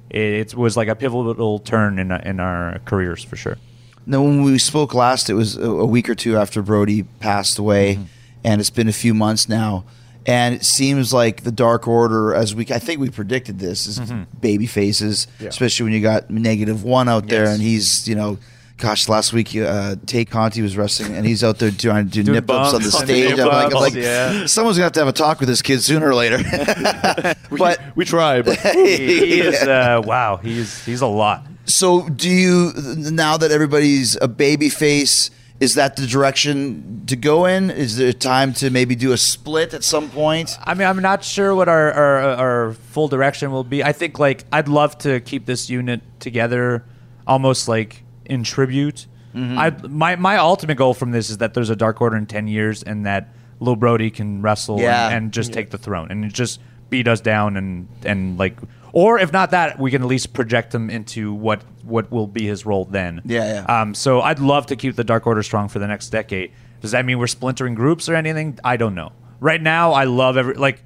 [0.10, 0.20] it,
[0.54, 3.58] it was like a pivotal turn in in our careers for sure.
[4.06, 7.58] Now, when we spoke last, it was a, a week or two after Brodie passed
[7.58, 8.04] away, Mm-hmm.
[8.44, 9.86] and it's been a few months now.
[10.26, 14.00] And it seems like the Dark Order, as we I think we predicted this, is
[14.40, 17.50] baby faces, especially when you got negative one out there, Mm-hmm.
[17.50, 17.54] Yes.
[17.54, 18.38] and he's you know.
[18.78, 22.24] Gosh, last week uh, Tay Conti was wrestling, and he's out there trying to do
[22.24, 23.40] Doing nip ups on the stage.
[23.40, 24.46] I'm like, I'm like yeah.
[24.46, 26.38] someone's gonna have to have a talk with this kid sooner or later.
[27.52, 31.46] but we try, but He is uh, wow, he's he's a lot.
[31.66, 35.30] So, do you now that everybody's a baby face?
[35.60, 37.70] Is that the direction to go in?
[37.70, 40.58] Is there time to maybe do a split at some point?
[40.62, 43.84] I mean, I'm not sure what our, our our full direction will be.
[43.84, 46.84] I think like I'd love to keep this unit together,
[47.26, 49.08] almost like in tribute.
[49.36, 49.58] Mm-hmm.
[49.58, 52.48] I my my ultimate goal from this is that there's a Dark Order in ten
[52.48, 55.08] years, and that Lil Brodie can wrestle Yeah.
[55.08, 56.60] and, and just take the throne and just
[56.90, 58.58] beat us down and and like.
[58.96, 62.46] Or if not that, we can at least project him into what what will be
[62.46, 63.24] his role then.
[63.26, 63.82] Yeah, yeah.
[63.82, 66.52] Um, so I'd love to keep the Dark Order strong for the next decade.
[66.82, 68.60] Does that mean we're splintering groups or anything?
[68.64, 69.12] I don't know.
[69.40, 70.84] Right now, I love every like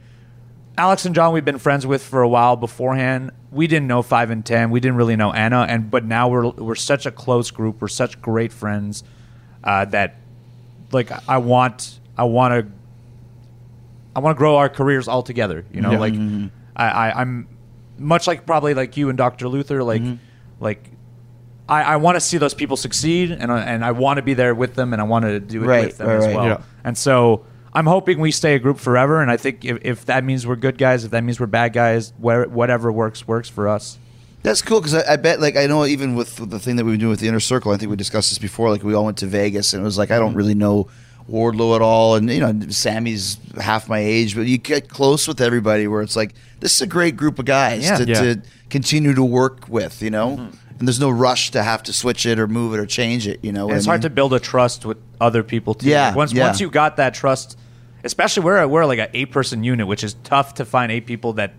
[0.77, 1.33] Alex and John.
[1.33, 3.31] We've been friends with for a while beforehand.
[3.51, 4.69] We didn't know five and ten.
[4.71, 7.81] We didn't really know Anna, and but now we're we're such a close group.
[7.81, 9.03] We're such great friends
[9.63, 10.17] uh, that
[10.91, 12.71] like I want I want to
[14.15, 15.65] I want to grow our careers all together.
[15.73, 16.13] You know, like
[16.75, 17.47] I, I I'm
[17.97, 19.47] much like probably like you and Dr.
[19.47, 19.83] Luther.
[19.83, 20.01] Like
[20.59, 20.91] like
[21.69, 24.33] I, I want to see those people succeed, and I- and I want to be
[24.35, 26.35] there with them, and I want to do it Right, with them right, as right.
[26.35, 26.45] well.
[26.45, 26.61] Yeah.
[26.83, 27.45] And so
[27.77, 29.21] I'm hoping we stay a group forever.
[29.21, 31.73] And I think if, if that means we're good guys, if that means we're bad
[31.73, 33.99] guys, where, whatever works works for us.
[34.41, 36.93] That's cool because I, I bet, like, I know even with the thing that we've
[36.93, 38.71] been doing with the inner circle, I think we discussed this before.
[38.71, 40.37] Like, we all went to Vegas, and it was like I don't mm-hmm.
[40.37, 40.87] really know
[41.29, 45.39] Wardlow at all, and you know, Sammy's half my age, but you get close with
[45.39, 47.97] everybody where it's like this is a great group of guys Yeah.
[47.97, 48.21] to, Yeah.
[48.21, 50.37] to continue to work with, you know.
[50.37, 50.57] Mm-hmm.
[50.79, 53.39] And there's no rush to have to switch it or move it or change it,
[53.43, 53.67] you know.
[53.67, 55.89] And it's I hard to build a trust with other people too.
[55.89, 56.45] Yeah, Once yeah.
[56.45, 57.57] once you got that trust,
[58.07, 61.33] especially we're we're like an eight person unit, which is tough to find eight people
[61.33, 61.53] that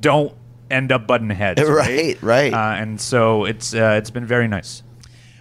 [0.00, 0.32] don't
[0.70, 1.60] end up butting heads.
[1.68, 2.52] Right, right.
[2.54, 4.82] Uh, and so it's uh, it's been very nice.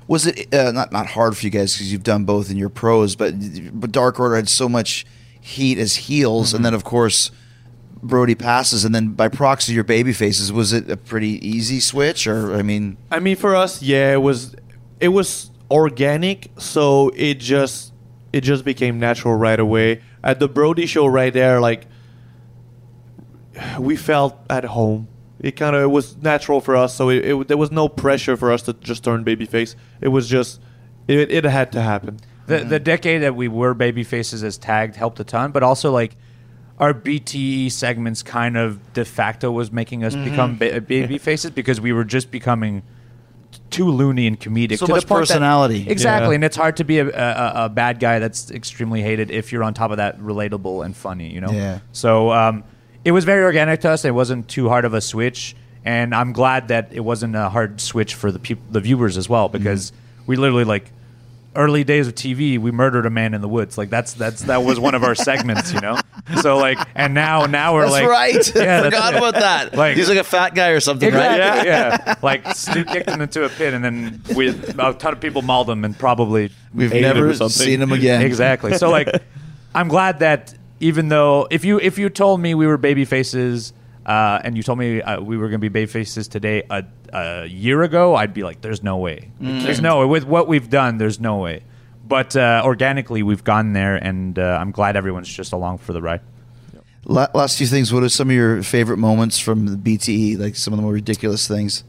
[0.08, 2.70] Was it uh, not not hard for you guys because you've done both in your
[2.70, 3.34] pros, but
[3.80, 5.06] but Dark Order had so much
[5.39, 6.56] heat as heels, Mm-hmm.
[6.58, 7.32] and then of course
[8.02, 10.52] Brodie passes, and then by proxy your baby faces.
[10.52, 14.22] Was it a pretty easy switch, or I mean, I mean, for us, yeah, it
[14.22, 14.56] was
[15.00, 17.93] it was organic, so it just
[18.34, 20.02] it just became natural right away.
[20.24, 21.88] At the Brodie show, right there, like
[23.80, 25.08] we felt at home.
[25.40, 28.36] It kind of it was natural for us, so it, it there was no pressure
[28.36, 29.76] for us to just turn babyface.
[30.02, 30.60] It was just
[31.08, 32.20] it, it had to happen.
[32.48, 32.70] The mm-hmm.
[32.70, 36.18] the decade that we were baby faces as tagged helped a ton, but also like
[36.78, 40.30] our BTE segments kind of de facto was making us mm-hmm.
[40.30, 42.84] become ba- baby faces because we were just becoming
[43.70, 44.78] too loony and comedic.
[44.78, 45.86] So to much the point that- personality.
[45.89, 46.36] exactly, Yeah.
[46.36, 49.64] and it's hard to be a, a, a bad guy that's extremely hated if you're
[49.64, 51.32] on top of that relatable and funny.
[51.34, 51.52] You know.
[51.52, 51.80] Yeah.
[51.91, 52.64] So um,
[53.06, 54.06] it was very organic to us.
[54.06, 57.80] It wasn't too hard of a switch, and I'm glad that it wasn't a hard
[57.82, 59.91] switch for the peop- the viewers as well because
[60.28, 60.91] we literally like
[61.56, 63.78] early days of TV, we murdered a man in the woods.
[63.78, 65.97] Like that's that's that was one of our segments, you know.
[66.41, 68.56] So like, and now now we're that's like, right.
[68.56, 69.74] Yeah, Forgot about that.
[69.76, 71.38] Like- He's like a fat guy or something, right?
[71.38, 71.64] Yeah,
[72.06, 72.16] yeah.
[72.22, 75.70] Like Stu kicked him into a pit, and then we a ton of people mauled
[75.70, 78.22] him, and probably We've never seen him again.
[78.22, 78.78] exactly.
[78.78, 79.10] So like,
[79.74, 83.74] I'm glad that even though if you if you told me we were baby faces.
[84.10, 86.84] Uh, and you told me uh, we were going to be baby faces today a,
[87.14, 89.30] a year ago, I'd be like, "There's no way.
[89.39, 90.05] There's no way.
[90.07, 91.62] With what we've done, there's no way."
[92.07, 96.01] But uh, organically, we've gone there, and uh, I'm glad everyone's just along for the
[96.01, 96.22] ride.
[97.05, 97.93] La- last few things.
[97.93, 100.39] What are some of your favorite moments from the BTE?
[100.39, 101.84] Like some of the more ridiculous things.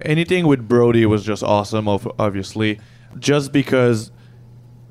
[0.00, 2.80] anything with Brodie was just awesome, obviously,
[3.18, 4.10] just because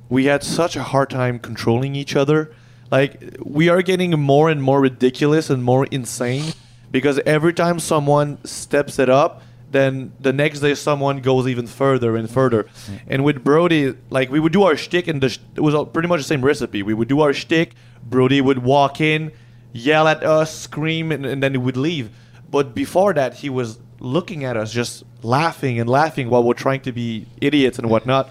[0.07, 2.53] we had such a hard time controlling each other.
[2.91, 6.53] Like, we are getting more and more ridiculous and more insane
[6.91, 12.15] because every time someone steps it up, then the next day someone goes even further
[12.15, 12.67] and further.
[13.07, 16.07] And with Brodie, like, we would do our shtick, and the sh- it was pretty
[16.07, 16.81] much the same recipe.
[16.83, 17.73] We would do our shtick,
[18.03, 19.33] Brodie would walk in,
[19.73, 22.09] yell at us, scream, and, and then he would leave.
[22.49, 26.81] But before that, he was looking at us, just laughing and laughing while we're trying
[26.81, 28.29] to be idiots and whatnot.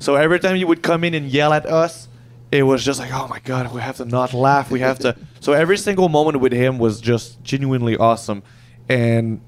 [0.00, 2.08] So every time he would come in and yell at us,
[2.54, 4.70] it was just like, oh my god, we have to not laugh.
[4.70, 5.16] We have to.
[5.40, 8.42] So every single moment with him was just genuinely awesome,
[8.88, 9.40] and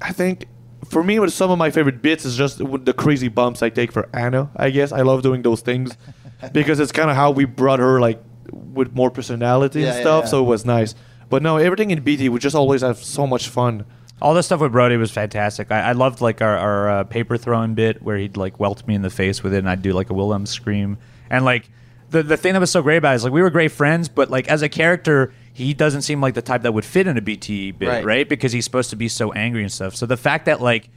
[0.00, 0.46] I think
[0.88, 3.68] for me, with some of my favorite bits is just with the crazy bumps I
[3.70, 4.50] take for Anna.
[4.56, 5.96] I guess I love doing those things
[6.52, 8.20] because it's kind of how we brought her like
[8.50, 10.24] with more personality Yeah, and stuff.
[10.24, 10.30] yeah.
[10.30, 10.94] So it was nice.
[11.30, 13.84] But no, everything in BT we just always have so much fun.
[14.20, 15.70] All this stuff with Brodie was fantastic.
[15.70, 18.94] I, I loved like our, our uh, paper throwing bit where he'd like welt me
[18.94, 20.98] in the face with it, and I'd do like a Wilhelm scream.
[21.30, 21.70] And like
[22.12, 24.08] the the thing that was so great about it is like we were great friends,
[24.08, 27.16] but like as a character, he doesn't seem like the type that would fit in
[27.18, 28.04] a BTE bit, Right.
[28.04, 28.28] right?
[28.28, 29.96] Because he's supposed to be so angry and stuff.
[29.96, 30.88] So the fact that like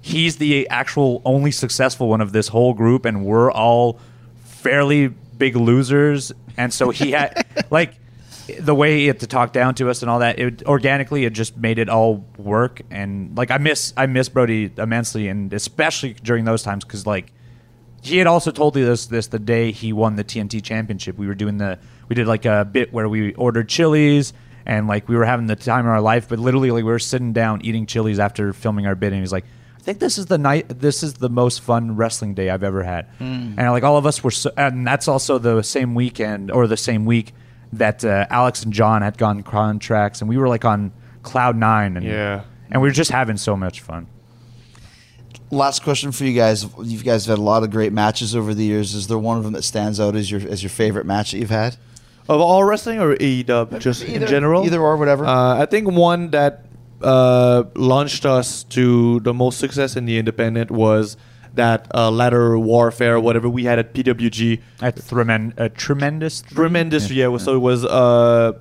[0.00, 4.00] he's the actual only successful one of this whole group, and we're all
[4.44, 7.94] fairly big losers, and so he had like
[8.58, 10.38] the way he had to talk down to us and all that.
[10.38, 14.70] It organically it just made it all work, and like I miss I miss Brodie
[14.76, 17.32] immensely, and especially during those times because like
[18.02, 21.16] he had also told me this this the day he won the TNT championship.
[21.16, 21.78] We were doing the
[22.08, 24.32] we did like a bit where we ordered chilies
[24.66, 26.98] and like we were having the time of our life, but literally like we were
[26.98, 29.44] sitting down eating chilies after filming our bit, and he's like.
[29.74, 30.68] I think this is the night.
[30.68, 34.22] This is the most fun wrestling day I've ever had, and like all of us
[34.22, 37.34] were, so, and that's also the same weekend or the same week
[37.72, 40.92] that uh, Alex and John had gone contracts, and we were like on
[41.24, 42.44] cloud nine, and Yeah.
[42.70, 44.06] and we were just having so much fun.
[45.52, 46.66] Last question for you guys.
[46.82, 48.94] You guys have had a lot of great matches over the years.
[48.94, 51.38] Is there one of them that stands out as your as your favorite match that
[51.38, 51.76] you've had?
[52.26, 54.64] Of all wrestling or AEW, just in general?
[54.64, 55.26] either or whatever.
[55.26, 56.64] Uh, I think one that
[57.02, 61.18] uh, launched us to the most success in the independent was
[61.54, 64.62] that uh, ladder warfare, whatever we had at PWG.
[64.80, 67.36] A, tremen- a tremendous, Tremendous, yeah.
[67.36, 68.52] So it was uh,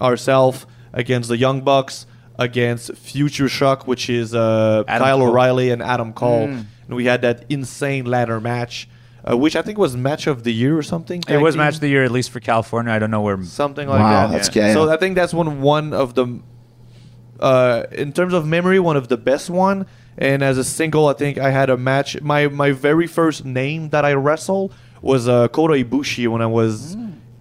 [0.00, 2.06] ourselves against the Young Bucks,
[2.38, 5.28] against Future Shock, which is uh, Kyle Cole.
[5.28, 6.44] O'Reilly and Adam Cole.
[6.44, 8.88] And we had that insane ladder match,
[9.28, 11.22] uh, which I think was match of the year or something.
[11.28, 11.58] It was team?
[11.58, 12.92] match of the year, at least for California.
[12.92, 13.42] I don't know where.
[13.44, 14.32] something like Wow, that.
[14.32, 14.72] that's gay.
[14.72, 16.40] So I think that's one one of the
[17.40, 19.86] uh, in terms of memory, one of the best one.
[20.18, 22.20] And as a single, I think I had a match.
[22.22, 24.72] My my very first name that I wrestled
[25.02, 26.96] was uh, Kota Ibushi when I was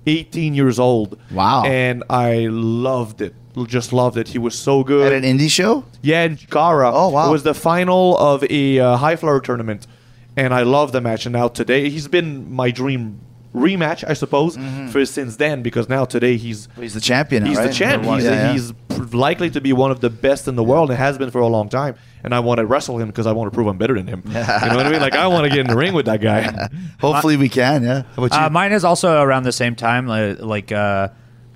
[0.08, 1.20] 18 years old.
[1.32, 1.64] Wow.
[1.66, 3.34] And I loved it.
[3.68, 4.30] Just loved it.
[4.30, 5.14] He was so good.
[5.14, 5.86] At an indie show?
[6.01, 6.91] Yeah, in Chikara.
[6.93, 7.30] Oh, wow.
[7.30, 9.88] It was the final of a uh, high flyer tournament,
[10.36, 11.26] and I love the match.
[11.26, 13.22] And now today, he's been my dream
[13.53, 14.58] rematch, I suppose,
[14.91, 15.64] for since then.
[15.64, 17.68] Because now today he's He's the champion he's right?
[17.68, 18.03] the champ.
[18.03, 18.51] Number one, He's, yeah, yeah.
[18.51, 18.74] he's
[19.14, 21.47] likely to be one of the best in the world, and has been for a
[21.47, 21.95] long time.
[22.24, 24.24] And I want to wrestle him because I want to prove I'm better than him.
[24.26, 24.99] you know what I mean?
[24.99, 26.68] Like I want to get in the ring with that guy.
[26.99, 28.01] Hopefully we can, yeah.
[28.16, 28.45] How about you?
[28.45, 31.10] Uh, mine is also around the same time, like, like uh,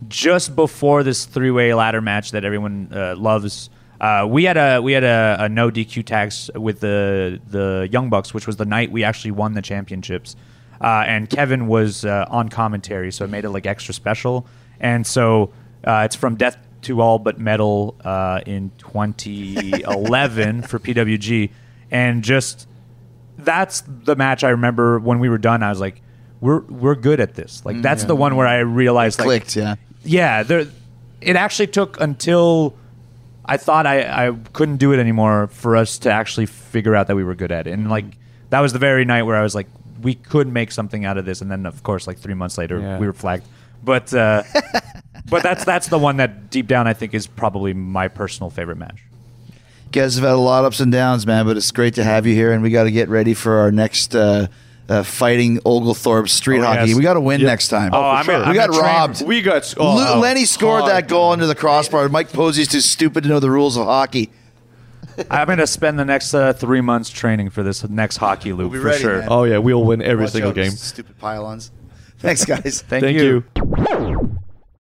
[0.08, 3.70] just before this three-way ladder match that everyone uh, loves.
[4.00, 8.10] Uh, we had a we had a, a no DQ tags with the the Young
[8.10, 10.36] Bucks, which was the night we actually won the championships.
[10.82, 14.48] Uh, and Kevin was uh, on commentary, so it made it like extra special.
[14.80, 15.52] And so
[15.84, 21.52] uh, it's from Death to All But Metal uh, in 2011 for PWG,
[21.92, 22.68] and just
[23.38, 25.64] that's the match I remember when we were done.
[25.64, 26.02] I was like,
[26.40, 27.66] we're we're good at this.
[27.66, 29.76] Like that's the one where I realized like, Clicked, yeah.
[30.04, 30.44] Yeah.
[30.44, 30.66] There,
[31.22, 32.76] it actually took until
[33.46, 37.16] I thought I I couldn't do it anymore for us to actually figure out that
[37.16, 37.72] we were good at it.
[37.72, 38.06] And like
[38.50, 39.68] that was the very night where I was like,
[40.02, 41.42] we could make something out of this.
[41.42, 43.00] And then of course, like three months later, Yeah.
[43.00, 43.46] we were flagged.
[43.84, 44.44] But uh,
[45.30, 48.78] but that's that's the one that deep down I think is probably my personal favorite
[48.78, 49.04] match.
[49.48, 52.04] You guys have had a lot of ups and downs, man, but it's great to
[52.04, 54.48] have you here, and we got to get ready for our next uh,
[54.90, 56.90] uh, fighting Oglethorpe street Oh, hockey.
[56.90, 56.98] yes.
[56.98, 57.48] We got to win Yep.
[57.48, 57.92] next time.
[57.94, 59.22] Oh, I'm gonna- we I'm got gonna train- robbed.
[59.26, 60.92] We got oh, Lu- oh, Lenny scored hard.
[60.94, 62.10] that goal into the crossbar.
[62.10, 64.32] Mike Posey's too stupid to know the rules of hockey.
[65.30, 68.72] I'm going to spend the next uh, three months training for this next hockey loop
[68.72, 69.20] be for ready, sure.
[69.20, 69.28] man.
[69.30, 70.72] Oh yeah, we'll win every Watch single out, game.
[70.72, 71.72] Stupid pylons.
[72.20, 72.84] Thanks, guys.
[72.88, 73.44] Thank, Thank you.
[73.56, 74.39] you.